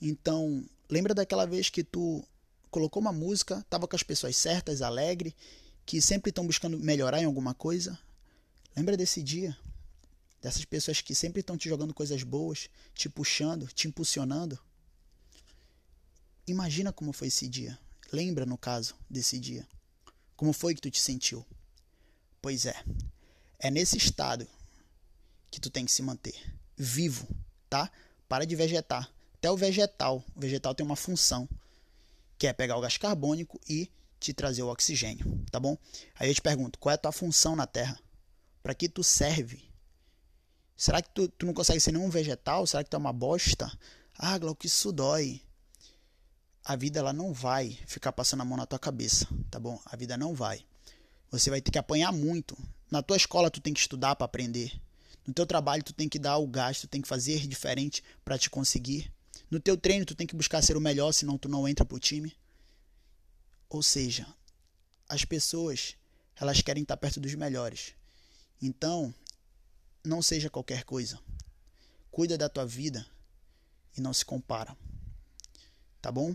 Então, 0.00 0.64
lembra 0.88 1.14
daquela 1.14 1.46
vez 1.46 1.68
que 1.68 1.82
tu 1.82 2.24
colocou 2.70 3.02
uma 3.02 3.12
música, 3.12 3.58
estava 3.58 3.88
com 3.88 3.96
as 3.96 4.04
pessoas 4.04 4.36
certas, 4.36 4.82
alegre, 4.82 5.34
que 5.84 6.00
sempre 6.00 6.28
estão 6.30 6.46
buscando 6.46 6.78
melhorar 6.78 7.20
em 7.20 7.24
alguma 7.24 7.54
coisa? 7.54 7.98
Lembra 8.76 8.96
desse 8.96 9.20
dia? 9.20 9.58
Dessas 10.40 10.64
pessoas 10.64 11.00
que 11.00 11.12
sempre 11.12 11.40
estão 11.40 11.56
te 11.56 11.68
jogando 11.68 11.92
coisas 11.92 12.22
boas, 12.22 12.70
te 12.94 13.08
puxando, 13.08 13.66
te 13.66 13.88
impulsionando? 13.88 14.56
Imagina 16.46 16.92
como 16.92 17.12
foi 17.12 17.28
esse 17.28 17.48
dia. 17.48 17.78
Lembra, 18.12 18.44
no 18.44 18.58
caso, 18.58 18.94
desse 19.08 19.38
dia. 19.38 19.66
Como 20.36 20.52
foi 20.52 20.74
que 20.74 20.80
tu 20.80 20.90
te 20.90 21.00
sentiu? 21.00 21.46
Pois 22.40 22.66
é. 22.66 22.74
É 23.58 23.70
nesse 23.70 23.96
estado 23.96 24.46
que 25.50 25.60
tu 25.60 25.70
tem 25.70 25.84
que 25.84 25.92
se 25.92 26.02
manter 26.02 26.34
vivo, 26.76 27.28
tá? 27.70 27.90
Para 28.28 28.44
de 28.44 28.56
vegetar. 28.56 29.08
Até 29.34 29.50
o 29.50 29.56
vegetal, 29.56 30.24
o 30.34 30.40
vegetal 30.40 30.74
tem 30.74 30.84
uma 30.84 30.96
função, 30.96 31.48
que 32.38 32.46
é 32.46 32.52
pegar 32.52 32.76
o 32.76 32.80
gás 32.80 32.96
carbônico 32.96 33.60
e 33.68 33.90
te 34.18 34.32
trazer 34.32 34.62
o 34.62 34.68
oxigênio, 34.68 35.44
tá 35.50 35.60
bom? 35.60 35.76
Aí 36.16 36.28
eu 36.28 36.34
te 36.34 36.40
pergunto, 36.40 36.78
qual 36.78 36.92
é 36.92 36.94
a 36.94 36.98
tua 36.98 37.12
função 37.12 37.54
na 37.54 37.66
Terra? 37.66 37.98
Para 38.62 38.74
que 38.74 38.88
tu 38.88 39.04
serve? 39.04 39.62
Será 40.76 41.02
que 41.02 41.10
tu, 41.10 41.28
tu 41.28 41.46
não 41.46 41.54
consegue 41.54 41.80
ser 41.80 41.92
nenhum 41.92 42.08
vegetal? 42.08 42.66
Será 42.66 42.82
que 42.82 42.90
tu 42.90 42.94
é 42.94 42.98
uma 42.98 43.12
bosta? 43.12 43.70
Ah, 44.16 44.38
Glauco, 44.38 44.66
isso 44.66 44.90
dói 44.92 45.40
a 46.64 46.76
vida 46.76 47.00
ela 47.00 47.12
não 47.12 47.32
vai 47.32 47.78
ficar 47.86 48.12
passando 48.12 48.42
a 48.42 48.44
mão 48.44 48.56
na 48.56 48.66
tua 48.66 48.78
cabeça, 48.78 49.26
tá 49.50 49.58
bom? 49.58 49.80
A 49.84 49.96
vida 49.96 50.16
não 50.16 50.34
vai. 50.34 50.64
Você 51.30 51.50
vai 51.50 51.60
ter 51.60 51.70
que 51.70 51.78
apanhar 51.78 52.12
muito. 52.12 52.56
Na 52.90 53.02
tua 53.02 53.16
escola 53.16 53.50
tu 53.50 53.60
tem 53.60 53.74
que 53.74 53.80
estudar 53.80 54.14
para 54.14 54.24
aprender. 54.24 54.80
No 55.26 55.34
teu 55.34 55.46
trabalho 55.46 55.82
tu 55.82 55.92
tem 55.92 56.08
que 56.08 56.18
dar 56.18 56.38
o 56.38 56.46
gasto, 56.46 56.82
tu 56.82 56.88
tem 56.88 57.02
que 57.02 57.08
fazer 57.08 57.46
diferente 57.46 58.02
para 58.24 58.38
te 58.38 58.48
conseguir. 58.48 59.12
No 59.50 59.58
teu 59.58 59.76
treino 59.76 60.06
tu 60.06 60.14
tem 60.14 60.26
que 60.26 60.36
buscar 60.36 60.62
ser 60.62 60.76
o 60.76 60.80
melhor, 60.80 61.12
senão 61.12 61.36
tu 61.36 61.48
não 61.48 61.66
entra 61.66 61.84
pro 61.84 61.98
time. 61.98 62.36
Ou 63.68 63.82
seja, 63.82 64.26
as 65.08 65.24
pessoas, 65.24 65.96
elas 66.36 66.60
querem 66.60 66.82
estar 66.82 66.96
perto 66.96 67.18
dos 67.18 67.34
melhores. 67.34 67.94
Então, 68.60 69.12
não 70.04 70.22
seja 70.22 70.50
qualquer 70.50 70.84
coisa. 70.84 71.18
Cuida 72.10 72.38
da 72.38 72.48
tua 72.48 72.66
vida 72.66 73.06
e 73.96 74.00
não 74.00 74.12
se 74.12 74.24
compara. 74.24 74.76
Tá 76.00 76.12
bom? 76.12 76.34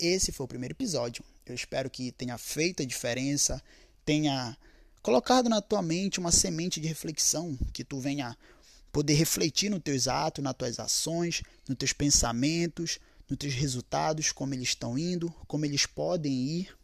Esse 0.00 0.32
foi 0.32 0.44
o 0.44 0.48
primeiro 0.48 0.72
episódio. 0.72 1.22
Eu 1.44 1.54
espero 1.54 1.90
que 1.90 2.10
tenha 2.10 2.38
feito 2.38 2.82
a 2.82 2.86
diferença, 2.86 3.62
tenha 4.02 4.56
colocado 5.02 5.46
na 5.50 5.60
tua 5.60 5.82
mente 5.82 6.18
uma 6.18 6.32
semente 6.32 6.80
de 6.80 6.88
reflexão, 6.88 7.54
que 7.70 7.84
tu 7.84 8.00
venha 8.00 8.34
poder 8.90 9.12
refletir 9.12 9.68
nos 9.68 9.82
teus 9.82 10.08
atos, 10.08 10.42
nas 10.42 10.54
tuas 10.54 10.80
ações, 10.80 11.42
nos 11.68 11.76
teus 11.76 11.92
pensamentos, 11.92 12.98
nos 13.28 13.38
teus 13.38 13.52
resultados, 13.52 14.32
como 14.32 14.54
eles 14.54 14.70
estão 14.70 14.98
indo, 14.98 15.30
como 15.46 15.66
eles 15.66 15.84
podem 15.84 16.32
ir, 16.32 16.74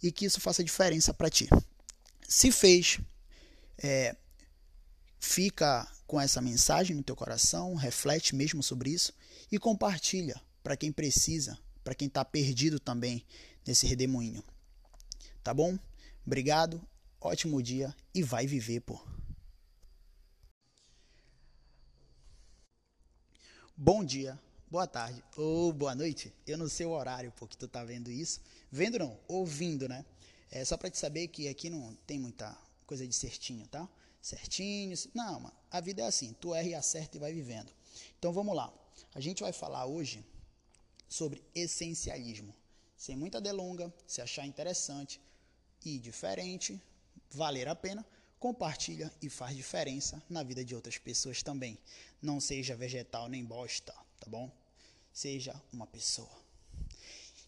e 0.00 0.12
que 0.12 0.24
isso 0.24 0.40
faça 0.40 0.62
diferença 0.62 1.12
para 1.12 1.28
ti. 1.28 1.48
Se 2.28 2.52
fez, 2.52 3.00
é, 3.78 4.14
fica 5.18 5.90
com 6.06 6.20
essa 6.20 6.40
mensagem 6.40 6.94
no 6.94 7.02
teu 7.02 7.16
coração, 7.16 7.74
reflete 7.74 8.36
mesmo 8.36 8.62
sobre 8.62 8.90
isso 8.90 9.12
e 9.50 9.58
compartilha 9.58 10.40
para 10.62 10.76
quem 10.76 10.92
precisa 10.92 11.58
para 11.88 11.94
quem 11.94 12.06
está 12.06 12.22
perdido 12.22 12.78
também 12.78 13.24
nesse 13.66 13.86
redemoinho. 13.86 14.44
Tá 15.42 15.54
bom? 15.54 15.78
Obrigado, 16.26 16.86
ótimo 17.18 17.62
dia 17.62 17.96
e 18.14 18.22
vai 18.22 18.46
viver, 18.46 18.80
pô. 18.80 19.00
Bom 23.74 24.04
dia, 24.04 24.38
boa 24.70 24.86
tarde 24.86 25.24
ou 25.34 25.72
boa 25.72 25.94
noite. 25.94 26.30
Eu 26.46 26.58
não 26.58 26.68
sei 26.68 26.84
o 26.84 26.90
horário 26.90 27.32
porque 27.38 27.56
tu 27.56 27.66
tá 27.66 27.82
vendo 27.82 28.10
isso. 28.10 28.42
Vendo 28.70 28.98
não, 28.98 29.18
ouvindo, 29.26 29.88
né? 29.88 30.04
É 30.50 30.62
só 30.66 30.76
para 30.76 30.90
te 30.90 30.98
saber 30.98 31.28
que 31.28 31.48
aqui 31.48 31.70
não 31.70 31.94
tem 32.06 32.18
muita 32.18 32.54
coisa 32.84 33.08
de 33.08 33.14
certinho, 33.14 33.66
tá? 33.66 33.88
Certinho. 34.20 34.94
Não, 35.14 35.50
a 35.70 35.80
vida 35.80 36.02
é 36.02 36.06
assim, 36.06 36.36
tu 36.38 36.54
erra 36.54 36.68
e 36.68 36.74
acerta 36.74 37.16
e 37.16 37.20
vai 37.20 37.32
vivendo. 37.32 37.72
Então 38.18 38.30
vamos 38.30 38.54
lá. 38.54 38.70
A 39.14 39.20
gente 39.20 39.42
vai 39.42 39.54
falar 39.54 39.86
hoje 39.86 40.22
sobre 41.08 41.42
essencialismo. 41.54 42.54
Sem 42.96 43.16
muita 43.16 43.40
delonga, 43.40 43.92
se 44.06 44.20
achar 44.20 44.46
interessante 44.46 45.20
e 45.84 45.98
diferente, 45.98 46.80
valer 47.30 47.68
a 47.68 47.74
pena, 47.74 48.04
compartilha 48.38 49.12
e 49.22 49.28
faz 49.28 49.56
diferença 49.56 50.22
na 50.28 50.42
vida 50.42 50.64
de 50.64 50.74
outras 50.74 50.98
pessoas 50.98 51.42
também. 51.42 51.78
Não 52.20 52.40
seja 52.40 52.76
vegetal 52.76 53.28
nem 53.28 53.44
bosta, 53.44 53.92
tá 54.20 54.28
bom? 54.28 54.50
Seja 55.12 55.60
uma 55.72 55.86
pessoa 55.86 56.30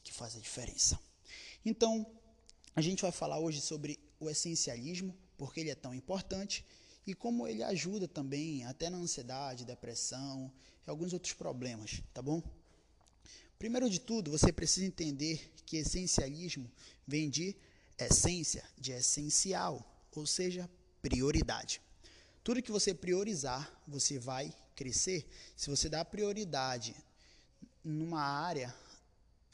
que 0.02 0.12
faz 0.12 0.36
a 0.36 0.40
diferença. 0.40 0.98
Então, 1.64 2.06
a 2.74 2.80
gente 2.80 3.02
vai 3.02 3.12
falar 3.12 3.38
hoje 3.38 3.60
sobre 3.60 3.98
o 4.18 4.30
essencialismo, 4.30 5.16
porque 5.36 5.60
ele 5.60 5.70
é 5.70 5.74
tão 5.74 5.94
importante 5.94 6.64
e 7.06 7.14
como 7.14 7.46
ele 7.46 7.62
ajuda 7.62 8.06
também 8.06 8.64
até 8.64 8.88
na 8.88 8.98
ansiedade, 8.98 9.64
depressão 9.64 10.52
e 10.86 10.90
alguns 10.90 11.12
outros 11.12 11.32
problemas, 11.32 12.02
tá 12.14 12.22
bom? 12.22 12.42
Primeiro 13.60 13.90
de 13.90 14.00
tudo, 14.00 14.30
você 14.30 14.50
precisa 14.50 14.86
entender 14.86 15.52
que 15.66 15.76
essencialismo 15.76 16.72
vem 17.06 17.28
de 17.28 17.54
essência, 17.98 18.64
de 18.78 18.90
essencial, 18.90 19.86
ou 20.12 20.26
seja, 20.26 20.68
prioridade. 21.02 21.78
Tudo 22.42 22.62
que 22.62 22.72
você 22.72 22.94
priorizar, 22.94 23.70
você 23.86 24.18
vai 24.18 24.50
crescer. 24.74 25.28
Se 25.54 25.68
você 25.68 25.90
dá 25.90 26.02
prioridade 26.02 26.96
numa 27.84 28.22
área, 28.22 28.74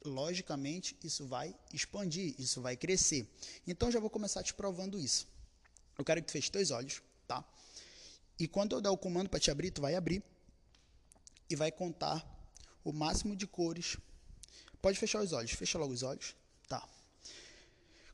logicamente 0.05 0.97
isso 1.03 1.27
vai 1.27 1.53
expandir, 1.75 2.33
isso 2.39 2.63
vai 2.63 2.77
crescer. 2.77 3.29
Então 3.67 3.91
já 3.91 3.99
vou 3.99 4.09
começar 4.09 4.45
te 4.45 4.55
provando 4.55 5.01
isso. 5.01 5.27
Eu 5.99 6.05
quero 6.05 6.21
que 6.21 6.29
tu 6.29 6.33
feche 6.33 6.49
teus 6.49 6.71
olhos, 6.71 7.03
tá? 7.27 7.45
E 8.39 8.47
quando 8.47 8.77
eu 8.77 8.81
der 8.81 8.91
o 8.91 8.97
comando 8.97 9.29
para 9.29 9.41
te 9.41 9.51
abrir, 9.51 9.73
tu 9.73 9.81
vai 9.81 9.97
abrir 9.97 10.23
e 11.51 11.57
vai 11.57 11.73
contar 11.73 12.36
o 12.87 12.93
máximo 12.93 13.35
de 13.35 13.49
cores. 13.49 13.99
Pode 14.81 14.97
fechar 14.97 15.21
os 15.21 15.33
olhos, 15.33 15.50
fecha 15.50 15.76
logo 15.76 15.93
os 15.93 16.05
olhos, 16.05 16.37
tá? 16.69 16.88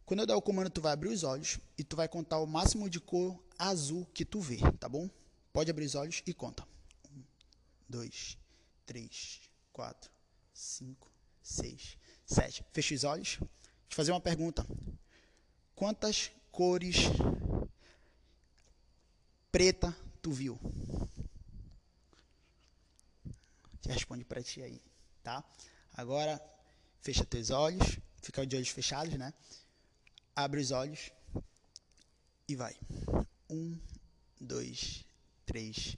Quando 0.06 0.20
eu 0.20 0.26
der 0.26 0.34
o 0.34 0.40
comando, 0.40 0.70
tu 0.70 0.80
vai 0.80 0.92
abrir 0.94 1.10
os 1.10 1.22
olhos 1.24 1.58
e 1.76 1.84
tu 1.84 1.94
vai 1.94 2.08
contar 2.08 2.38
o 2.38 2.46
máximo 2.46 2.88
de 2.88 2.98
cor 2.98 3.38
azul 3.58 4.06
que 4.14 4.24
tu 4.24 4.40
vê, 4.40 4.58
tá 4.80 4.88
bom? 4.88 5.10
Pode 5.52 5.70
abrir 5.70 5.84
os 5.84 5.94
olhos 5.94 6.22
e 6.26 6.32
conta. 6.32 6.66
Um, 7.14 7.22
dois, 7.86 8.38
três, 8.86 9.42
quatro, 9.74 10.10
cinco, 10.54 11.10
seis, 11.42 11.98
sete. 12.24 12.64
Fecha 12.72 12.94
os 12.94 13.04
olhos. 13.04 13.36
Deixa 13.36 13.48
eu 13.90 13.96
fazer 13.96 14.12
uma 14.12 14.20
pergunta. 14.22 14.66
Quantas 15.74 16.30
cores 16.50 16.96
preta 19.50 19.94
tu 20.22 20.32
viu? 20.32 20.58
Te 23.82 23.88
responde 23.88 24.24
para 24.24 24.42
ti 24.42 24.62
aí, 24.62 24.80
tá? 25.22 25.44
Agora, 25.92 26.40
fecha 27.00 27.24
teus 27.24 27.50
olhos. 27.50 27.98
Fica 28.22 28.46
de 28.46 28.54
olhos 28.54 28.68
fechados, 28.68 29.14
né? 29.14 29.34
Abre 30.34 30.60
os 30.60 30.70
olhos 30.70 31.10
e 32.48 32.54
vai. 32.54 32.78
Um, 33.50 33.76
dois, 34.40 35.04
três, 35.44 35.96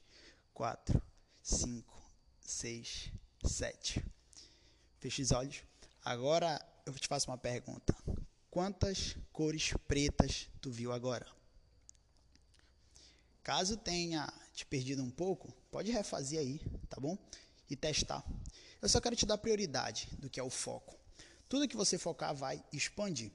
quatro, 0.54 1.00
cinco, 1.42 2.02
seis, 2.40 3.12
sete. 3.44 4.02
Feche 4.98 5.20
os 5.20 5.30
olhos. 5.30 5.62
Agora 6.02 6.58
eu 6.86 6.94
te 6.94 7.06
faço 7.06 7.30
uma 7.30 7.36
pergunta. 7.36 7.94
Quantas 8.50 9.16
cores 9.30 9.74
pretas 9.86 10.48
tu 10.62 10.70
viu 10.70 10.90
agora? 10.90 11.26
Caso 13.42 13.76
tenha 13.76 14.32
te 14.54 14.64
perdido 14.64 15.02
um 15.02 15.10
pouco, 15.10 15.52
pode 15.70 15.90
refazer 15.90 16.38
aí, 16.38 16.58
tá 16.88 16.98
bom? 16.98 17.18
E 17.74 17.76
testar. 17.76 18.24
Eu 18.80 18.88
só 18.88 19.00
quero 19.00 19.16
te 19.16 19.26
dar 19.26 19.36
prioridade 19.36 20.08
do 20.20 20.30
que 20.30 20.38
é 20.38 20.42
o 20.42 20.48
foco. 20.48 20.96
Tudo 21.48 21.66
que 21.66 21.76
você 21.76 21.98
focar 21.98 22.32
vai 22.32 22.62
expandir 22.72 23.32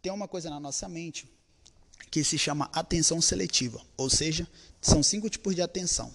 tem 0.00 0.12
uma 0.12 0.28
coisa 0.28 0.48
na 0.48 0.60
nossa 0.60 0.88
mente 0.88 1.28
que 2.08 2.22
se 2.22 2.38
chama 2.38 2.70
atenção 2.72 3.20
seletiva, 3.20 3.84
ou 3.96 4.08
seja, 4.08 4.48
são 4.80 5.02
cinco 5.02 5.28
tipos 5.28 5.52
de 5.56 5.62
atenção. 5.62 6.14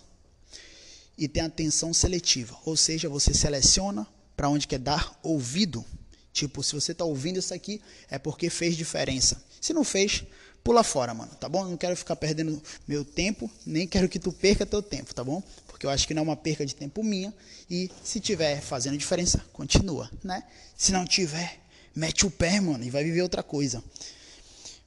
E 1.18 1.28
tem 1.28 1.44
atenção 1.44 1.94
seletiva, 1.94 2.58
ou 2.64 2.78
seja, 2.78 3.10
você 3.10 3.34
seleciona 3.34 4.08
para 4.38 4.48
onde 4.48 4.66
quer 4.66 4.80
dar 4.80 5.20
ouvido. 5.22 5.84
Tipo, 6.32 6.64
se 6.64 6.74
você 6.74 6.94
está 6.94 7.04
ouvindo 7.04 7.38
isso 7.40 7.54
aqui, 7.54 7.82
é 8.10 8.18
porque 8.18 8.50
fez 8.50 8.78
diferença. 8.78 9.44
Se 9.60 9.74
não 9.74 9.84
fez, 9.84 10.24
pula 10.64 10.84
fora, 10.84 11.14
mano, 11.14 11.32
tá 11.40 11.50
bom? 11.50 11.66
Não 11.66 11.78
quero 11.78 11.96
ficar 11.96 12.16
perdendo 12.16 12.62
meu 12.88 13.04
tempo, 13.04 13.50
nem 13.66 13.88
quero 13.88 14.08
que 14.08 14.20
tu 14.20 14.32
perca 14.32 14.66
teu 14.66 14.82
tempo, 14.82 15.14
tá 15.14 15.24
bom? 15.24 15.42
Porque 15.68 15.86
eu 15.86 15.90
acho 15.90 16.08
que 16.08 16.14
não 16.14 16.22
é 16.22 16.24
uma 16.24 16.36
perca 16.36 16.66
de 16.66 16.76
tempo 16.76 17.04
minha. 17.04 17.34
E 17.70 17.90
se 18.04 18.20
tiver 18.20 18.62
fazendo 18.62 18.98
diferença, 18.98 19.44
continua, 19.52 20.10
né? 20.24 20.44
Se 20.78 20.92
não 20.92 21.06
tiver, 21.06 21.60
mete 21.96 22.26
o 22.26 22.32
pé, 22.32 22.60
mano, 22.60 22.84
e 22.84 22.90
vai 22.90 23.04
viver 23.04 23.22
outra 23.22 23.42
coisa. 23.42 23.84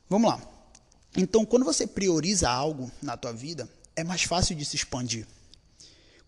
Vamos 0.08 0.30
lá. 0.30 0.40
Então, 1.16 1.44
quando 1.44 1.64
você 1.64 1.86
prioriza 1.86 2.48
algo 2.48 2.90
na 3.00 3.16
tua 3.16 3.32
vida, 3.32 3.68
é 3.96 4.02
mais 4.02 4.22
fácil 4.22 4.56
de 4.56 4.64
se 4.64 4.76
expandir. 4.76 5.26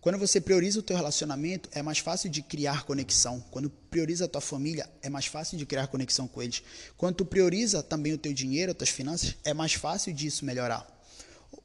Quando 0.07 0.19
você 0.19 0.39
prioriza 0.39 0.79
o 0.79 0.81
teu 0.81 0.95
relacionamento, 0.95 1.67
é 1.73 1.83
mais 1.83 1.97
fácil 1.97 2.29
de 2.29 2.41
criar 2.41 2.85
conexão. 2.85 3.43
Quando 3.51 3.69
prioriza 3.69 4.23
a 4.23 4.27
tua 4.29 4.39
família, 4.39 4.89
é 5.01 5.09
mais 5.09 5.25
fácil 5.25 5.57
de 5.57 5.65
criar 5.65 5.87
conexão 5.87 6.29
com 6.29 6.41
eles. 6.41 6.63
Quando 6.95 7.17
tu 7.17 7.25
prioriza 7.25 7.83
também 7.83 8.13
o 8.13 8.17
teu 8.17 8.31
dinheiro, 8.31 8.71
as 8.71 8.77
tuas 8.77 8.89
finanças, 8.89 9.35
é 9.43 9.53
mais 9.53 9.73
fácil 9.73 10.13
disso 10.13 10.45
melhorar. 10.45 10.87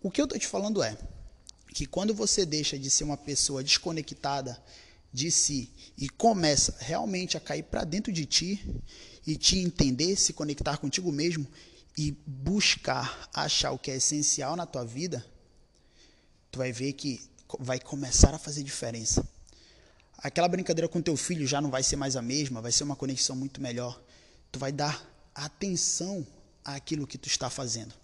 O 0.02 0.10
que 0.10 0.20
eu 0.20 0.24
estou 0.24 0.36
te 0.40 0.48
falando 0.48 0.82
é 0.82 0.98
que 1.72 1.86
quando 1.86 2.12
você 2.12 2.44
deixa 2.44 2.76
de 2.76 2.90
ser 2.90 3.04
uma 3.04 3.16
pessoa 3.16 3.62
desconectada 3.62 4.60
de 5.12 5.30
si 5.30 5.70
e 5.96 6.08
começa 6.08 6.74
realmente 6.80 7.36
a 7.36 7.40
cair 7.40 7.62
para 7.62 7.84
dentro 7.84 8.12
de 8.12 8.26
ti 8.26 8.60
e 9.24 9.36
te 9.36 9.58
entender, 9.60 10.16
se 10.16 10.32
conectar 10.32 10.78
contigo 10.78 11.12
mesmo 11.12 11.46
e 11.96 12.10
buscar 12.26 13.30
achar 13.32 13.70
o 13.70 13.78
que 13.78 13.92
é 13.92 13.98
essencial 13.98 14.56
na 14.56 14.66
tua 14.66 14.84
vida, 14.84 15.24
tu 16.50 16.58
vai 16.58 16.72
ver 16.72 16.92
que 16.94 17.30
vai 17.58 17.78
começar 17.78 18.34
a 18.34 18.38
fazer 18.38 18.62
diferença. 18.62 19.26
Aquela 20.18 20.48
brincadeira 20.48 20.88
com 20.88 21.02
teu 21.02 21.16
filho 21.16 21.46
já 21.46 21.60
não 21.60 21.70
vai 21.70 21.82
ser 21.82 21.96
mais 21.96 22.16
a 22.16 22.22
mesma, 22.22 22.60
vai 22.60 22.70
ser 22.70 22.84
uma 22.84 22.96
conexão 22.96 23.34
muito 23.34 23.60
melhor. 23.60 24.00
Tu 24.50 24.58
vai 24.58 24.70
dar 24.70 25.04
atenção 25.34 26.26
àquilo 26.64 27.06
que 27.06 27.18
tu 27.18 27.26
está 27.26 27.50
fazendo. 27.50 27.94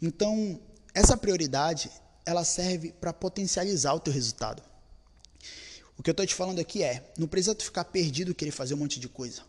Então, 0.00 0.60
essa 0.92 1.16
prioridade, 1.16 1.90
ela 2.24 2.44
serve 2.44 2.92
para 2.92 3.12
potencializar 3.12 3.94
o 3.94 4.00
teu 4.00 4.12
resultado. 4.12 4.62
O 5.96 6.02
que 6.02 6.10
eu 6.10 6.12
estou 6.12 6.26
te 6.26 6.34
falando 6.34 6.58
aqui 6.58 6.82
é, 6.82 7.12
não 7.16 7.26
precisa 7.26 7.54
tu 7.54 7.64
ficar 7.64 7.84
perdido 7.84 8.34
querer 8.34 8.50
fazer 8.50 8.74
um 8.74 8.78
monte 8.78 9.00
de 9.00 9.08
coisa. 9.08 9.42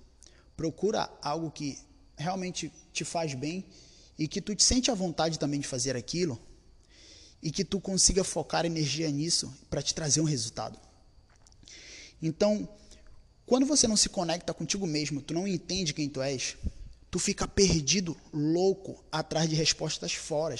Procura 0.55 1.09
algo 1.21 1.51
que 1.51 1.77
realmente 2.17 2.71
te 2.93 3.03
faz 3.03 3.33
bem 3.33 3.65
e 4.17 4.27
que 4.27 4.41
tu 4.41 4.55
te 4.55 4.63
sente 4.63 4.89
à 4.89 4.93
vontade 4.93 5.37
também 5.37 5.59
de 5.59 5.67
fazer 5.67 5.95
aquilo 5.95 6.39
e 7.45 7.51
que 7.51 7.63
tu 7.63 7.79
consiga 7.79 8.23
focar 8.23 8.65
energia 8.65 9.07
nisso 9.11 9.53
para 9.69 9.79
te 9.79 9.93
trazer 9.93 10.19
um 10.19 10.23
resultado. 10.23 10.79
Então, 12.19 12.67
quando 13.45 13.67
você 13.67 13.87
não 13.87 13.95
se 13.95 14.09
conecta 14.09 14.51
contigo 14.51 14.87
mesmo, 14.87 15.21
tu 15.21 15.31
não 15.31 15.47
entende 15.47 15.93
quem 15.93 16.09
tu 16.09 16.23
és, 16.23 16.57
tu 17.11 17.19
fica 17.19 17.47
perdido, 17.47 18.17
louco, 18.33 19.05
atrás 19.11 19.47
de 19.47 19.55
respostas 19.55 20.11
fora. 20.11 20.55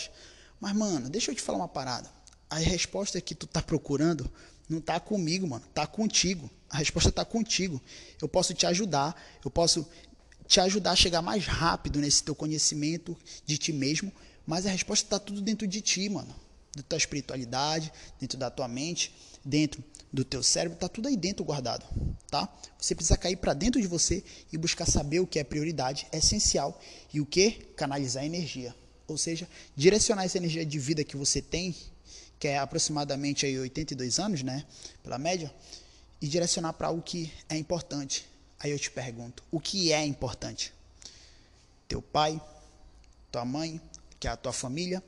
Mas, 0.60 0.76
mano, 0.76 1.10
deixa 1.10 1.32
eu 1.32 1.36
te 1.36 1.42
falar 1.42 1.58
uma 1.58 1.68
parada. 1.68 2.08
A 2.52 2.60
resposta 2.60 3.20
que 3.20 3.34
tu 3.34 3.48
tá 3.48 3.64
procurando 3.64 4.30
não 4.70 4.78
está 4.78 5.00
comigo, 5.00 5.48
mano. 5.48 5.66
Está 5.66 5.88
contigo. 5.88 6.48
A 6.70 6.78
resposta 6.78 7.10
está 7.10 7.26
contigo. 7.26 7.82
Eu 8.22 8.28
posso 8.28 8.54
te 8.54 8.68
ajudar. 8.68 9.20
Eu 9.44 9.50
posso 9.50 9.88
te 10.48 10.60
ajudar 10.60 10.92
a 10.92 10.96
chegar 10.96 11.24
mais 11.24 11.48
rápido 11.48 12.00
nesse 12.00 12.22
teu 12.22 12.36
conhecimento 12.36 13.18
de 13.44 13.58
ti 13.58 13.74
mesmo. 13.74 14.14
Mas 14.46 14.68
a 14.68 14.70
resposta 14.70 15.04
está 15.04 15.18
tudo 15.18 15.42
dentro 15.42 15.68
de 15.68 15.82
ti, 15.82 16.08
mano. 16.08 16.45
Da 16.76 16.84
tua 16.84 16.98
espiritualidade, 16.98 17.92
dentro 18.20 18.38
da 18.38 18.50
tua 18.52 18.68
mente, 18.68 19.16
dentro 19.44 19.84
do 20.12 20.24
teu 20.24 20.44
cérebro, 20.44 20.76
está 20.76 20.88
tudo 20.88 21.08
aí 21.08 21.18
dentro 21.18 21.44
guardado, 21.44 21.86
tá? 22.30 22.48
Você 22.78 22.94
precisa 22.94 23.18
cair 23.18 23.38
para 23.38 23.54
dentro 23.54 23.82
de 23.82 23.88
você 23.88 24.24
e 24.52 24.58
buscar 24.58 24.86
saber 24.86 25.20
o 25.20 25.28
que 25.28 25.40
é 25.40 25.44
prioridade, 25.44 26.08
essencial 26.12 26.80
e 27.14 27.20
o 27.20 27.26
que 27.26 27.52
canalizar 27.76 28.24
energia, 28.24 28.76
ou 29.08 29.18
seja, 29.18 29.48
direcionar 29.76 30.24
essa 30.24 30.38
energia 30.38 30.66
de 30.66 30.80
vida 30.80 31.04
que 31.04 31.18
você 31.18 31.42
tem 31.42 31.76
que 32.40 32.48
é 32.48 32.58
aproximadamente 32.58 33.46
aí 33.46 33.58
82 33.58 34.20
anos, 34.20 34.44
né, 34.44 34.66
pela 35.04 35.18
média, 35.18 35.54
e 36.22 36.28
direcionar 36.28 36.74
para 36.74 36.88
algo 36.88 37.02
que 37.02 37.32
é 37.50 37.58
importante. 37.58 38.28
Aí 38.60 38.72
eu 38.72 38.80
te 38.80 38.90
pergunto, 38.92 39.44
o 39.52 39.60
que 39.60 39.92
é 39.92 40.06
importante? 40.06 40.74
Teu 41.88 42.02
pai, 42.02 42.42
tua 43.32 43.46
mãe, 43.46 43.80
que 44.20 44.28
é 44.28 44.32
a 44.32 44.38
tua 44.38 44.54
família, 44.54 45.04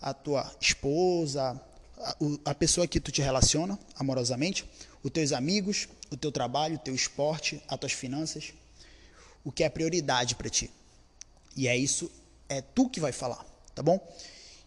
a 0.00 0.14
tua 0.14 0.50
esposa, 0.60 1.60
a, 1.98 2.16
a 2.44 2.54
pessoa 2.54 2.86
que 2.86 3.00
tu 3.00 3.10
te 3.10 3.22
relaciona 3.22 3.78
amorosamente, 3.96 4.64
os 5.02 5.10
teus 5.10 5.32
amigos, 5.32 5.88
o 6.10 6.16
teu 6.16 6.32
trabalho, 6.32 6.76
o 6.76 6.78
teu 6.78 6.94
esporte, 6.94 7.62
as 7.68 7.78
tuas 7.78 7.92
finanças, 7.92 8.52
o 9.44 9.52
que 9.52 9.64
é 9.64 9.68
prioridade 9.68 10.34
para 10.34 10.48
ti. 10.48 10.70
E 11.56 11.66
é 11.68 11.76
isso, 11.76 12.10
é 12.48 12.60
tu 12.60 12.88
que 12.88 13.00
vai 13.00 13.12
falar, 13.12 13.44
tá 13.74 13.82
bom? 13.82 14.00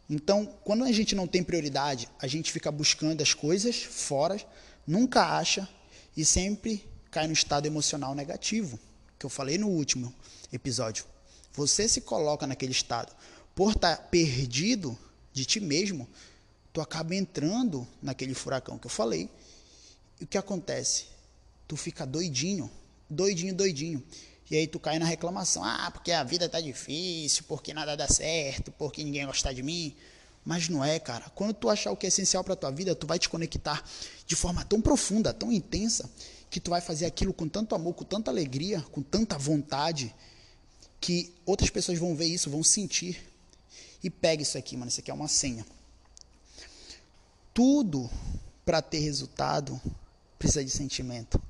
Então, 0.09 0.45
quando 0.63 0.83
a 0.83 0.91
gente 0.91 1.15
não 1.15 1.25
tem 1.25 1.41
prioridade, 1.43 2.09
a 2.19 2.27
gente 2.27 2.51
fica 2.51 2.69
buscando 2.71 3.21
as 3.21 3.33
coisas 3.33 3.81
fora, 3.81 4.37
nunca 4.85 5.37
acha 5.37 5.67
e 6.15 6.25
sempre 6.25 6.85
cai 7.09 7.27
no 7.27 7.33
estado 7.33 7.65
emocional 7.65 8.13
negativo, 8.13 8.77
que 9.17 9.25
eu 9.25 9.29
falei 9.29 9.57
no 9.57 9.69
último 9.69 10.13
episódio. 10.51 11.05
Você 11.53 11.87
se 11.87 12.01
coloca 12.01 12.45
naquele 12.45 12.71
estado 12.71 13.13
por 13.55 13.71
estar 13.71 13.95
tá 13.95 14.03
perdido 14.03 14.97
de 15.33 15.45
ti 15.45 15.59
mesmo, 15.59 16.07
tu 16.73 16.81
acaba 16.81 17.15
entrando 17.15 17.87
naquele 18.01 18.33
furacão 18.33 18.77
que 18.77 18.87
eu 18.87 18.91
falei. 18.91 19.29
E 20.19 20.23
o 20.23 20.27
que 20.27 20.37
acontece? 20.37 21.05
Tu 21.67 21.75
fica 21.75 22.05
doidinho, 22.05 22.69
doidinho, 23.09 23.53
doidinho. 23.53 24.03
E 24.49 24.55
aí 24.57 24.67
tu 24.67 24.79
cai 24.79 24.99
na 24.99 25.05
reclamação: 25.05 25.63
"Ah, 25.63 25.89
porque 25.91 26.11
a 26.11 26.23
vida 26.23 26.49
tá 26.49 26.59
difícil, 26.59 27.45
porque 27.47 27.73
nada 27.73 27.95
dá 27.95 28.07
certo, 28.07 28.71
porque 28.73 29.03
ninguém 29.03 29.25
gosta 29.25 29.53
de 29.53 29.63
mim". 29.63 29.95
Mas 30.43 30.67
não 30.67 30.83
é, 30.83 30.99
cara. 30.99 31.29
Quando 31.35 31.53
tu 31.53 31.69
achar 31.69 31.91
o 31.91 31.97
que 31.97 32.05
é 32.05 32.09
essencial 32.09 32.43
para 32.43 32.55
tua 32.55 32.71
vida, 32.71 32.95
tu 32.95 33.05
vai 33.05 33.19
te 33.19 33.29
conectar 33.29 33.83
de 34.25 34.35
forma 34.35 34.65
tão 34.65 34.81
profunda, 34.81 35.33
tão 35.33 35.51
intensa, 35.51 36.09
que 36.49 36.59
tu 36.59 36.71
vai 36.71 36.81
fazer 36.81 37.05
aquilo 37.05 37.33
com 37.33 37.47
tanto 37.47 37.75
amor, 37.75 37.93
com 37.93 38.03
tanta 38.03 38.29
alegria, 38.29 38.81
com 38.91 39.01
tanta 39.01 39.37
vontade, 39.37 40.13
que 40.99 41.33
outras 41.45 41.69
pessoas 41.69 41.97
vão 41.97 42.15
ver 42.15 42.25
isso, 42.25 42.49
vão 42.49 42.63
sentir. 42.63 43.30
E 44.03 44.09
pega 44.09 44.41
isso 44.41 44.57
aqui, 44.57 44.75
mano, 44.75 44.89
isso 44.89 44.99
aqui 44.99 45.11
é 45.11 45.13
uma 45.13 45.27
senha. 45.27 45.65
Tudo 47.53 48.09
para 48.65 48.81
ter 48.81 48.99
resultado 48.99 49.79
precisa 50.39 50.63
de 50.63 50.71
sentimento. 50.71 51.41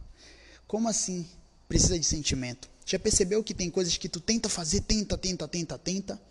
Como 0.67 0.87
assim 0.87 1.27
precisa 1.67 1.97
de 1.97 2.05
sentimento? 2.05 2.69
Já 2.85 2.99
percebeu 2.99 3.43
que 3.43 3.53
tem 3.53 3.69
coisas 3.69 3.97
que 3.97 4.09
tu 4.09 4.19
tenta 4.19 4.49
fazer, 4.49 4.81
tenta, 4.81 5.17
tenta, 5.17 5.47
tenta, 5.47 5.77
tenta 5.77 6.21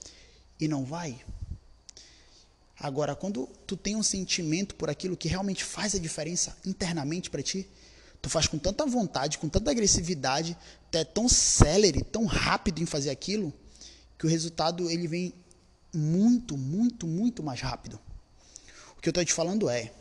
e 0.58 0.68
não 0.68 0.84
vai? 0.84 1.18
Agora, 2.78 3.14
quando 3.14 3.46
tu 3.66 3.76
tem 3.76 3.94
um 3.94 4.02
sentimento 4.02 4.74
por 4.74 4.88
aquilo 4.88 5.16
que 5.16 5.28
realmente 5.28 5.62
faz 5.62 5.94
a 5.94 5.98
diferença 5.98 6.56
internamente 6.64 7.28
para 7.28 7.42
ti, 7.42 7.68
tu 8.22 8.28
faz 8.28 8.46
com 8.46 8.58
tanta 8.58 8.86
vontade, 8.86 9.38
com 9.38 9.48
tanta 9.48 9.70
agressividade, 9.70 10.56
tu 10.90 10.96
é 10.98 11.04
tão 11.04 11.28
célere, 11.28 12.02
tão 12.02 12.24
rápido 12.24 12.82
em 12.82 12.86
fazer 12.86 13.10
aquilo, 13.10 13.52
que 14.18 14.26
o 14.26 14.28
resultado 14.28 14.90
ele 14.90 15.06
vem 15.06 15.34
muito, 15.92 16.56
muito, 16.56 17.06
muito 17.06 17.42
mais 17.42 17.60
rápido. 17.60 18.00
O 18.96 19.00
que 19.00 19.08
eu 19.08 19.12
estou 19.12 19.24
te 19.24 19.32
falando 19.32 19.68
é 19.68 19.92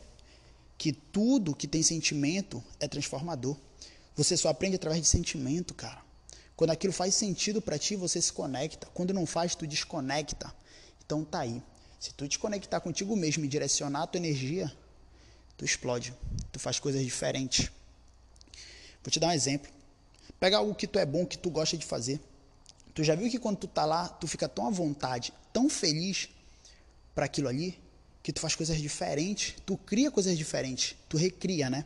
que 0.76 0.92
tudo 0.92 1.54
que 1.54 1.66
tem 1.66 1.82
sentimento 1.82 2.62
é 2.78 2.88
transformador. 2.88 3.56
Você 4.16 4.36
só 4.36 4.48
aprende 4.48 4.76
através 4.76 5.02
de 5.02 5.08
sentimento, 5.08 5.74
cara. 5.74 6.02
Quando 6.56 6.70
aquilo 6.70 6.92
faz 6.92 7.14
sentido 7.14 7.62
para 7.62 7.78
ti, 7.78 7.96
você 7.96 8.20
se 8.20 8.32
conecta. 8.32 8.86
Quando 8.92 9.14
não 9.14 9.24
faz, 9.24 9.54
tu 9.54 9.66
desconecta. 9.66 10.54
Então 11.04 11.24
tá 11.24 11.40
aí. 11.40 11.62
Se 11.98 12.12
tu 12.14 12.28
te 12.28 12.38
conectar 12.38 12.80
contigo 12.80 13.16
mesmo 13.16 13.44
e 13.44 13.48
direcionar 13.48 14.02
a 14.02 14.06
tua 14.06 14.18
energia, 14.18 14.70
tu 15.56 15.64
explode. 15.64 16.14
Tu 16.52 16.58
faz 16.58 16.78
coisas 16.78 17.02
diferentes. 17.02 17.70
Vou 19.02 19.10
te 19.10 19.18
dar 19.18 19.28
um 19.28 19.32
exemplo. 19.32 19.70
Pega 20.38 20.58
algo 20.58 20.74
que 20.74 20.86
tu 20.86 20.98
é 20.98 21.06
bom, 21.06 21.26
que 21.26 21.38
tu 21.38 21.50
gosta 21.50 21.76
de 21.76 21.84
fazer. 21.84 22.20
Tu 22.94 23.04
já 23.04 23.14
viu 23.14 23.30
que 23.30 23.38
quando 23.38 23.58
tu 23.58 23.66
tá 23.66 23.84
lá, 23.84 24.08
tu 24.08 24.26
fica 24.26 24.48
tão 24.48 24.66
à 24.66 24.70
vontade, 24.70 25.32
tão 25.60 25.68
feliz 25.68 26.30
para 27.14 27.26
aquilo 27.26 27.48
ali, 27.48 27.78
que 28.22 28.32
tu 28.32 28.40
faz 28.40 28.54
coisas 28.54 28.80
diferentes, 28.80 29.56
tu 29.66 29.76
cria 29.76 30.10
coisas 30.10 30.36
diferentes, 30.36 30.96
tu 31.06 31.18
recria, 31.18 31.68
né? 31.68 31.84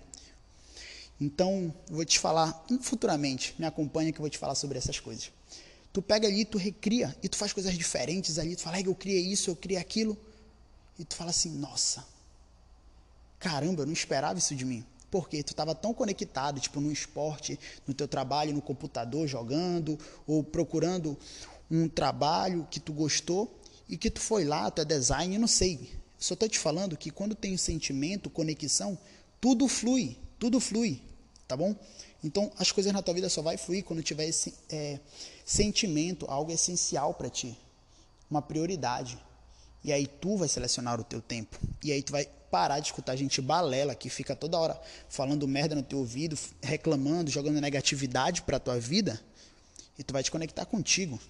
Então, 1.20 1.74
vou 1.88 2.04
te 2.04 2.18
falar 2.18 2.64
futuramente, 2.80 3.54
me 3.58 3.66
acompanha 3.66 4.12
que 4.12 4.18
eu 4.18 4.22
vou 4.22 4.30
te 4.30 4.38
falar 4.38 4.54
sobre 4.54 4.78
essas 4.78 5.00
coisas. 5.00 5.32
Tu 5.92 6.00
pega 6.02 6.28
ali, 6.28 6.44
tu 6.44 6.58
recria 6.58 7.16
e 7.22 7.28
tu 7.28 7.36
faz 7.36 7.52
coisas 7.52 7.76
diferentes 7.76 8.38
ali. 8.38 8.56
Tu 8.56 8.62
fala, 8.62 8.80
eu 8.80 8.94
criei 8.94 9.20
isso, 9.20 9.48
eu 9.50 9.56
criei 9.56 9.80
aquilo. 9.80 10.16
E 10.98 11.04
tu 11.04 11.14
fala 11.14 11.30
assim, 11.30 11.50
nossa, 11.56 12.04
caramba, 13.38 13.82
eu 13.82 13.86
não 13.86 13.92
esperava 13.92 14.38
isso 14.38 14.54
de 14.56 14.64
mim. 14.64 14.84
Porque 15.08 15.40
tu 15.44 15.52
estava 15.52 15.72
tão 15.72 15.94
conectado, 15.94 16.60
tipo, 16.60 16.80
no 16.80 16.90
esporte, 16.90 17.58
no 17.86 17.94
teu 17.94 18.08
trabalho, 18.08 18.52
no 18.52 18.60
computador, 18.60 19.28
jogando, 19.28 19.96
ou 20.26 20.42
procurando 20.42 21.16
um 21.70 21.88
trabalho 21.88 22.66
que 22.70 22.80
tu 22.80 22.92
gostou 22.92 23.56
e 23.88 23.96
que 23.96 24.10
tu 24.10 24.20
foi 24.20 24.44
lá, 24.44 24.70
tu 24.70 24.82
é 24.82 24.84
design, 24.84 25.36
não 25.38 25.48
sei. 25.48 25.92
Só 26.18 26.34
estou 26.34 26.48
te 26.48 26.58
falando 26.58 26.96
que 26.96 27.10
quando 27.10 27.34
tem 27.34 27.56
sentimento, 27.56 28.30
conexão, 28.30 28.98
tudo 29.40 29.68
flui, 29.68 30.16
tudo 30.38 30.58
flui, 30.58 31.00
tá 31.46 31.56
bom? 31.56 31.76
Então, 32.22 32.50
as 32.58 32.72
coisas 32.72 32.92
na 32.92 33.02
tua 33.02 33.12
vida 33.12 33.28
só 33.28 33.42
vai 33.42 33.58
fluir 33.58 33.84
quando 33.84 34.02
tiver 34.02 34.26
esse 34.26 34.54
é, 34.70 34.98
sentimento, 35.44 36.24
algo 36.26 36.50
essencial 36.50 37.12
para 37.12 37.28
ti, 37.28 37.54
uma 38.30 38.40
prioridade. 38.40 39.18
E 39.84 39.92
aí 39.92 40.06
tu 40.06 40.38
vai 40.38 40.48
selecionar 40.48 40.98
o 40.98 41.04
teu 41.04 41.20
tempo. 41.20 41.58
E 41.82 41.92
aí 41.92 42.02
tu 42.02 42.12
vai 42.12 42.26
parar 42.50 42.80
de 42.80 42.86
escutar 42.86 43.14
gente 43.16 43.42
balela 43.42 43.94
que 43.94 44.08
fica 44.08 44.34
toda 44.34 44.58
hora 44.58 44.80
falando 45.10 45.46
merda 45.46 45.74
no 45.74 45.82
teu 45.82 45.98
ouvido, 45.98 46.38
reclamando, 46.62 47.30
jogando 47.30 47.60
negatividade 47.60 48.40
para 48.40 48.58
tua 48.58 48.80
vida. 48.80 49.20
E 49.98 50.02
tu 50.02 50.14
vai 50.14 50.22
te 50.22 50.30
conectar 50.30 50.64
contigo 50.64 51.20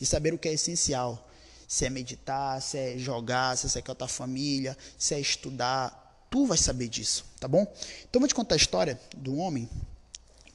e 0.00 0.04
saber 0.04 0.34
o 0.34 0.38
que 0.38 0.48
é 0.48 0.52
essencial. 0.52 1.29
Se 1.70 1.86
é 1.86 1.88
meditar, 1.88 2.60
se 2.60 2.76
é 2.76 2.98
jogar, 2.98 3.56
se 3.56 3.78
é 3.78 3.80
com 3.80 3.92
a 3.92 3.94
tua 3.94 4.08
família, 4.08 4.76
se 4.98 5.14
é 5.14 5.20
estudar, 5.20 6.26
tu 6.28 6.44
vai 6.44 6.58
saber 6.58 6.88
disso, 6.88 7.24
tá 7.38 7.46
bom? 7.46 7.62
Então 7.62 8.14
eu 8.14 8.20
vou 8.20 8.26
te 8.26 8.34
contar 8.34 8.56
a 8.56 8.58
história 8.58 9.00
do 9.16 9.36
homem 9.36 9.70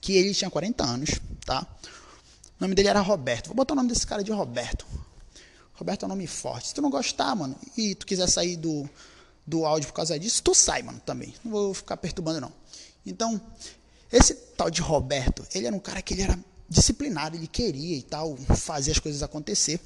que 0.02 0.12
ele 0.12 0.34
tinha 0.34 0.50
40 0.50 0.84
anos, 0.84 1.12
tá? 1.46 1.66
O 2.60 2.64
nome 2.66 2.76
dele 2.76 2.90
era 2.90 3.00
Roberto. 3.00 3.48
Vou 3.48 3.56
botar 3.56 3.76
o 3.76 3.78
nome 3.78 3.88
desse 3.88 4.06
cara 4.06 4.26
de 4.26 4.32
Roberto. 4.34 4.86
Roberto 5.76 6.04
é 6.04 6.06
um 6.06 6.10
nome 6.10 6.28
forte. 6.28 6.68
Se 6.68 6.74
tu 6.74 6.82
não 6.82 6.90
gostar, 6.90 7.34
mano, 7.34 7.56
e 7.78 7.96
tu 7.96 8.06
quiser 8.06 8.28
sair 8.28 8.58
do, 8.58 8.90
do 9.48 9.66
áudio 9.66 9.88
por 9.88 9.94
causa 9.94 10.20
disso, 10.20 10.44
tu 10.44 10.54
sai, 10.54 10.82
mano, 10.82 11.00
também. 11.06 11.34
Não 11.46 11.52
vou 11.54 11.74
ficar 11.74 11.96
perturbando, 11.96 12.42
não. 12.42 12.52
Então, 13.06 13.40
esse 14.12 14.34
tal 14.58 14.70
de 14.70 14.82
Roberto, 14.82 15.48
ele 15.56 15.66
era 15.66 15.76
um 15.76 15.80
cara 15.80 16.02
que 16.02 16.14
ele 16.14 16.24
era 16.24 16.38
disciplinado, 16.68 17.38
ele 17.38 17.48
queria 17.48 17.96
e 17.96 18.04
tal, 18.04 18.36
fazer 18.36 18.92
as 18.92 19.00
coisas 19.00 19.24
acontecer. 19.24 19.80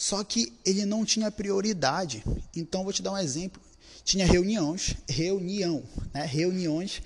Só 0.00 0.24
que 0.24 0.50
ele 0.64 0.86
não 0.86 1.04
tinha 1.04 1.30
prioridade. 1.30 2.24
Então, 2.56 2.84
vou 2.84 2.92
te 2.92 3.02
dar 3.02 3.12
um 3.12 3.18
exemplo. 3.18 3.60
Tinha 4.02 4.24
reuniões, 4.24 4.96
reunião, 5.06 5.82
né? 6.14 6.24
Reuniões, 6.24 7.02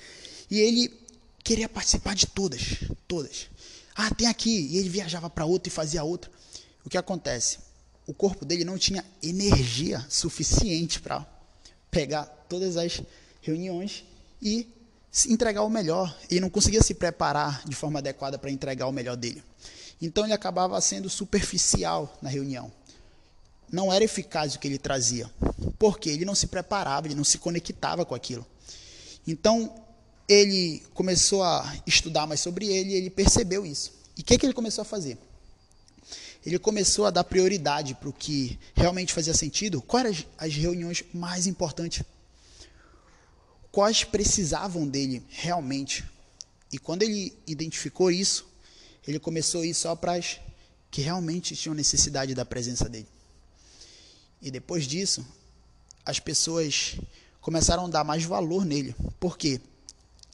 e 0.48 0.61
ele 0.61 0.96
queria 1.42 1.68
participar 1.68 2.14
de 2.14 2.28
todas, 2.28 2.85
todas. 3.09 3.48
Ah, 3.96 4.14
tem 4.14 4.28
aqui, 4.28 4.68
e 4.70 4.78
ele 4.78 4.88
viajava 4.88 5.28
para 5.28 5.44
outra 5.44 5.68
e 5.68 5.72
fazia 5.72 6.04
outra. 6.04 6.30
O 6.85 6.88
que 6.88 6.96
acontece? 6.96 7.59
O 8.07 8.14
corpo 8.14 8.44
dele 8.44 8.64
não 8.64 8.78
tinha 8.78 9.04
energia 9.20 10.07
suficiente 10.09 11.00
para 11.00 11.26
pegar 11.90 12.26
todas 12.48 12.76
as 12.76 13.02
reuniões 13.42 14.04
e 14.40 14.68
entregar 15.28 15.64
o 15.64 15.68
melhor. 15.68 16.16
E 16.30 16.38
não 16.38 16.48
conseguia 16.48 16.80
se 16.80 16.94
preparar 16.94 17.64
de 17.66 17.74
forma 17.74 17.98
adequada 17.98 18.38
para 18.38 18.52
entregar 18.52 18.87
o 18.87 18.92
melhor 18.92 19.16
dele. 19.16 19.42
Então 20.00 20.22
ele 20.22 20.33
acabava 20.33 20.80
sendo 20.80 21.11
superficial 21.11 22.16
na 22.22 22.30
reunião. 22.30 22.70
Não 23.70 23.92
era 23.92 24.05
eficaz 24.05 24.55
o 24.55 24.59
que 24.59 24.68
ele 24.68 24.79
trazia, 24.79 25.31
porque 25.79 26.09
ele 26.09 26.24
não 26.24 26.35
se 26.35 26.46
preparava, 26.46 27.07
ele 27.07 27.14
não 27.14 27.24
se 27.24 27.38
conectava 27.38 28.05
com 28.05 28.14
aquilo. 28.14 28.46
Então 29.27 29.74
ele 30.29 30.83
começou 30.94 31.42
a 31.42 31.77
estudar 31.87 32.27
mais 32.27 32.40
sobre 32.40 32.66
ele 32.66 32.90
e 32.90 32.94
ele 32.94 33.11
percebeu 33.11 33.66
isso. 33.66 33.92
E 34.16 34.20
o 34.20 34.24
que, 34.24 34.38
que 34.38 34.46
ele 34.46 34.53
começou 34.53 34.83
a 34.83 34.85
fazer? 34.85 35.18
Ele 36.44 36.59
começou 36.59 37.07
a 37.07 37.11
dar 37.11 37.24
prioridade 37.24 37.94
para 37.94 38.09
o 38.09 38.12
que 38.12 38.59
realmente 38.74 39.12
fazia 39.12 39.33
sentido. 39.35 39.81
Quais 39.81 40.07
eram 40.07 40.29
as 40.37 40.55
reuniões 40.55 41.03
mais 41.12 41.46
importantes? 41.46 42.05
Quais 43.72 44.05
precisavam 44.05 44.87
dele 44.87 45.22
realmente? 45.29 46.05
E 46.70 46.79
quando 46.79 47.03
ele 47.03 47.37
identificou 47.46 48.11
isso, 48.11 48.46
ele 49.07 49.18
começou 49.18 49.62
a 49.62 49.66
ir 49.66 49.74
só 49.74 49.96
para 49.96 50.14
as 50.14 50.38
que 50.90 51.00
realmente 51.00 51.57
tinham 51.57 51.74
necessidade 51.74 52.35
da 52.35 52.44
presença 52.44 52.88
dele. 52.88 53.09
E 54.44 54.50
depois 54.50 54.87
disso, 54.87 55.26
as 56.07 56.20
pessoas 56.20 56.96
começaram 57.40 57.87
a 57.87 57.88
dar 57.88 58.04
mais 58.04 58.22
valor 58.22 58.64
nele. 58.64 58.94
Por 59.18 59.37
quê? 59.37 59.61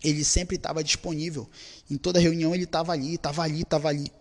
ele 0.03 0.25
sempre 0.25 0.57
estava 0.57 0.83
disponível. 0.83 1.49
Em 1.91 1.97
toda 1.97 2.19
reunião 2.19 2.55
ele 2.55 2.65
estava 2.65 2.93
ali, 2.93 3.15
estava 3.15 3.43
ali, 3.43 3.63
estava 3.63 3.89
ali. 3.89 4.13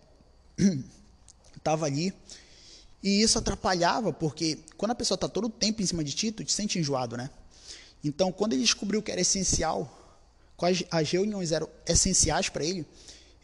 Estava 1.56 1.84
ali. 1.84 2.10
E 3.02 3.20
isso 3.20 3.38
atrapalhava, 3.38 4.14
porque 4.14 4.58
quando 4.78 4.92
a 4.92 4.94
pessoa 4.94 5.14
está 5.14 5.28
todo 5.28 5.44
o 5.44 5.50
tempo 5.50 5.82
em 5.82 5.86
cima 5.86 6.02
de 6.02 6.14
ti, 6.14 6.32
tu 6.32 6.42
te 6.42 6.50
sente 6.50 6.78
enjoado, 6.78 7.18
né? 7.18 7.28
Então, 8.02 8.32
quando 8.32 8.54
ele 8.54 8.62
descobriu 8.62 9.02
que 9.02 9.12
era 9.12 9.20
essencial, 9.20 10.18
quais 10.56 10.82
as 10.90 11.10
reuniões 11.10 11.52
eram 11.52 11.68
essenciais 11.86 12.48
para 12.48 12.64
ele, 12.64 12.86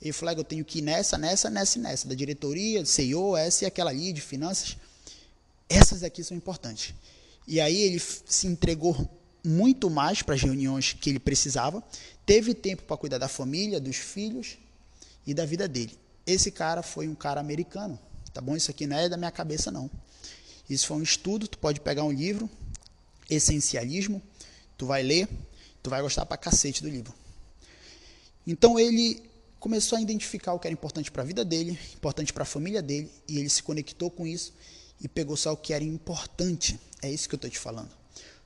ele 0.00 0.12
falou: 0.14 0.34
eu 0.34 0.44
tenho 0.44 0.64
que 0.64 0.78
ir 0.78 0.82
nessa, 0.82 1.18
nessa, 1.18 1.50
nessa 1.50 1.78
e 1.78 1.82
nessa, 1.82 2.08
da 2.08 2.14
diretoria, 2.14 2.82
do 2.82 2.88
CEO, 2.88 3.36
essa 3.36 3.64
e 3.64 3.66
aquela 3.66 3.90
ali, 3.90 4.14
de 4.14 4.22
finanças. 4.22 4.78
Essas 5.68 6.02
aqui 6.02 6.22
são 6.22 6.36
importantes. 6.36 6.94
E 7.46 7.60
aí 7.60 7.80
ele 7.82 7.98
se 8.00 8.46
entregou 8.46 9.08
muito 9.44 9.88
mais 9.88 10.22
para 10.22 10.34
as 10.34 10.42
reuniões 10.42 10.92
que 10.92 11.08
ele 11.08 11.20
precisava, 11.20 11.82
teve 12.24 12.52
tempo 12.52 12.82
para 12.82 12.96
cuidar 12.96 13.18
da 13.18 13.28
família, 13.28 13.78
dos 13.78 13.96
filhos 13.96 14.58
e 15.24 15.32
da 15.32 15.46
vida 15.46 15.68
dele. 15.68 15.96
Esse 16.26 16.50
cara 16.50 16.82
foi 16.82 17.06
um 17.06 17.14
cara 17.14 17.40
americano, 17.40 17.98
tá 18.32 18.40
bom? 18.40 18.56
Isso 18.56 18.70
aqui 18.70 18.86
não 18.86 18.96
é 18.96 19.08
da 19.08 19.16
minha 19.16 19.30
cabeça 19.30 19.70
não. 19.70 19.88
Isso 20.68 20.88
foi 20.88 20.96
um 20.96 21.02
estudo, 21.02 21.46
tu 21.46 21.58
pode 21.58 21.80
pegar 21.80 22.02
um 22.02 22.10
livro, 22.10 22.50
Essencialismo, 23.30 24.20
tu 24.76 24.86
vai 24.86 25.02
ler, 25.02 25.28
tu 25.82 25.90
vai 25.90 26.02
gostar 26.02 26.26
pra 26.26 26.36
cacete 26.36 26.82
do 26.82 26.88
livro. 26.88 27.14
Então 28.44 28.78
ele 28.78 29.22
começou 29.60 29.98
a 29.98 30.00
identificar 30.00 30.52
o 30.52 30.58
que 30.58 30.66
era 30.66 30.72
importante 30.72 31.10
para 31.10 31.22
a 31.22 31.26
vida 31.26 31.44
dele, 31.44 31.78
importante 31.94 32.32
para 32.32 32.42
a 32.42 32.46
família 32.46 32.82
dele, 32.82 33.10
e 33.28 33.38
ele 33.38 33.48
se 33.48 33.62
conectou 33.62 34.10
com 34.10 34.26
isso 34.26 34.52
e 35.00 35.08
pegou 35.08 35.36
só 35.36 35.52
o 35.52 35.56
que 35.56 35.72
era 35.72 35.84
importante. 35.84 36.78
É 37.02 37.10
isso 37.10 37.28
que 37.28 37.34
eu 37.34 37.38
estou 37.38 37.50
te 37.50 37.58
falando. 37.58 37.90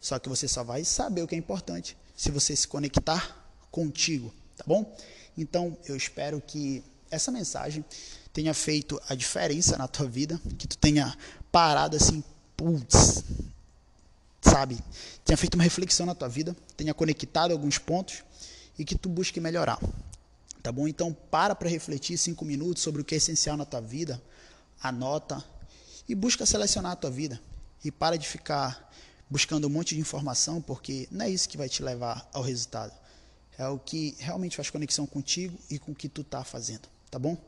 Só 0.00 0.18
que 0.18 0.28
você 0.28 0.48
só 0.48 0.64
vai 0.64 0.84
saber 0.84 1.22
o 1.22 1.26
que 1.26 1.34
é 1.34 1.38
importante 1.38 1.96
se 2.16 2.30
você 2.30 2.54
se 2.56 2.66
conectar 2.66 3.36
contigo, 3.70 4.32
tá 4.56 4.64
bom? 4.66 4.96
Então 5.36 5.76
eu 5.86 5.96
espero 5.96 6.40
que 6.40 6.82
essa 7.10 7.30
mensagem 7.30 7.84
tenha 8.32 8.54
feito 8.54 9.00
a 9.08 9.14
diferença 9.14 9.76
na 9.76 9.88
tua 9.88 10.06
vida, 10.06 10.40
que 10.58 10.66
tu 10.66 10.76
tenha 10.76 11.16
parado 11.50 11.96
assim, 11.96 12.22
putz, 12.56 13.24
sabe? 14.40 14.78
Tenha 15.24 15.36
feito 15.36 15.54
uma 15.54 15.64
reflexão 15.64 16.06
na 16.06 16.14
tua 16.14 16.28
vida, 16.28 16.56
tenha 16.76 16.94
conectado 16.94 17.52
alguns 17.52 17.78
pontos 17.78 18.22
e 18.78 18.84
que 18.84 18.96
tu 18.96 19.08
busque 19.08 19.40
melhorar. 19.40 19.78
Tá 20.62 20.70
bom? 20.70 20.86
Então 20.86 21.12
para 21.30 21.54
para 21.54 21.68
refletir 21.68 22.18
cinco 22.18 22.44
minutos 22.44 22.82
sobre 22.82 23.00
o 23.00 23.04
que 23.04 23.14
é 23.14 23.18
essencial 23.18 23.56
na 23.56 23.64
tua 23.64 23.80
vida, 23.80 24.20
anota 24.82 25.42
e 26.10 26.14
busca 26.16 26.44
selecionar 26.44 26.90
a 26.90 26.96
tua 26.96 27.08
vida. 27.10 27.40
E 27.84 27.90
para 27.90 28.18
de 28.18 28.26
ficar 28.26 28.92
buscando 29.30 29.68
um 29.68 29.70
monte 29.70 29.94
de 29.94 30.00
informação, 30.00 30.60
porque 30.60 31.06
não 31.08 31.24
é 31.24 31.30
isso 31.30 31.48
que 31.48 31.56
vai 31.56 31.68
te 31.68 31.84
levar 31.84 32.28
ao 32.32 32.42
resultado. 32.42 32.92
É 33.56 33.68
o 33.68 33.78
que 33.78 34.16
realmente 34.18 34.56
faz 34.56 34.70
conexão 34.70 35.06
contigo 35.06 35.56
e 35.70 35.78
com 35.78 35.92
o 35.92 35.94
que 35.94 36.08
tu 36.08 36.22
está 36.22 36.42
fazendo, 36.42 36.88
tá 37.08 37.16
bom? 37.16 37.38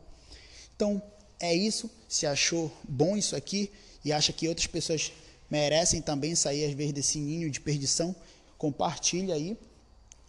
Então, 0.76 1.02
é 1.40 1.52
isso. 1.52 1.90
Se 2.08 2.24
achou 2.24 2.72
bom 2.88 3.16
isso 3.16 3.34
aqui 3.34 3.68
e 4.04 4.12
acha 4.12 4.32
que 4.32 4.46
outras 4.46 4.68
pessoas 4.68 5.12
merecem 5.50 6.00
também 6.00 6.36
sair 6.36 6.64
às 6.64 6.72
vezes 6.72 6.92
desse 6.92 7.18
ninho 7.18 7.50
de 7.50 7.60
perdição, 7.60 8.14
compartilha 8.56 9.34
aí. 9.34 9.58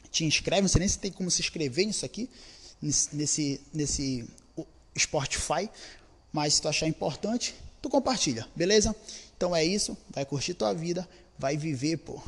Te 0.09 0.25
inscreve, 0.25 0.63
não 0.63 0.69
sei 0.69 0.79
nem 0.79 0.89
se 0.89 0.97
tem 0.97 1.11
como 1.11 1.29
se 1.29 1.39
inscrever 1.39 1.85
nisso 1.85 2.03
aqui, 2.03 2.27
nesse, 2.81 3.61
nesse 3.71 4.27
Spotify, 4.97 5.69
mas 6.31 6.55
se 6.55 6.61
tu 6.63 6.67
achar 6.67 6.87
importante, 6.87 7.53
tu 7.83 7.89
compartilha, 7.89 8.47
beleza? 8.55 8.95
Então 9.35 9.53
é 9.53 9.63
isso, 9.63 9.95
vai 10.09 10.25
curtir 10.25 10.53
tua 10.53 10.73
vida, 10.73 11.07
vai 11.37 11.57
viver, 11.57 11.97
pô. 11.97 12.19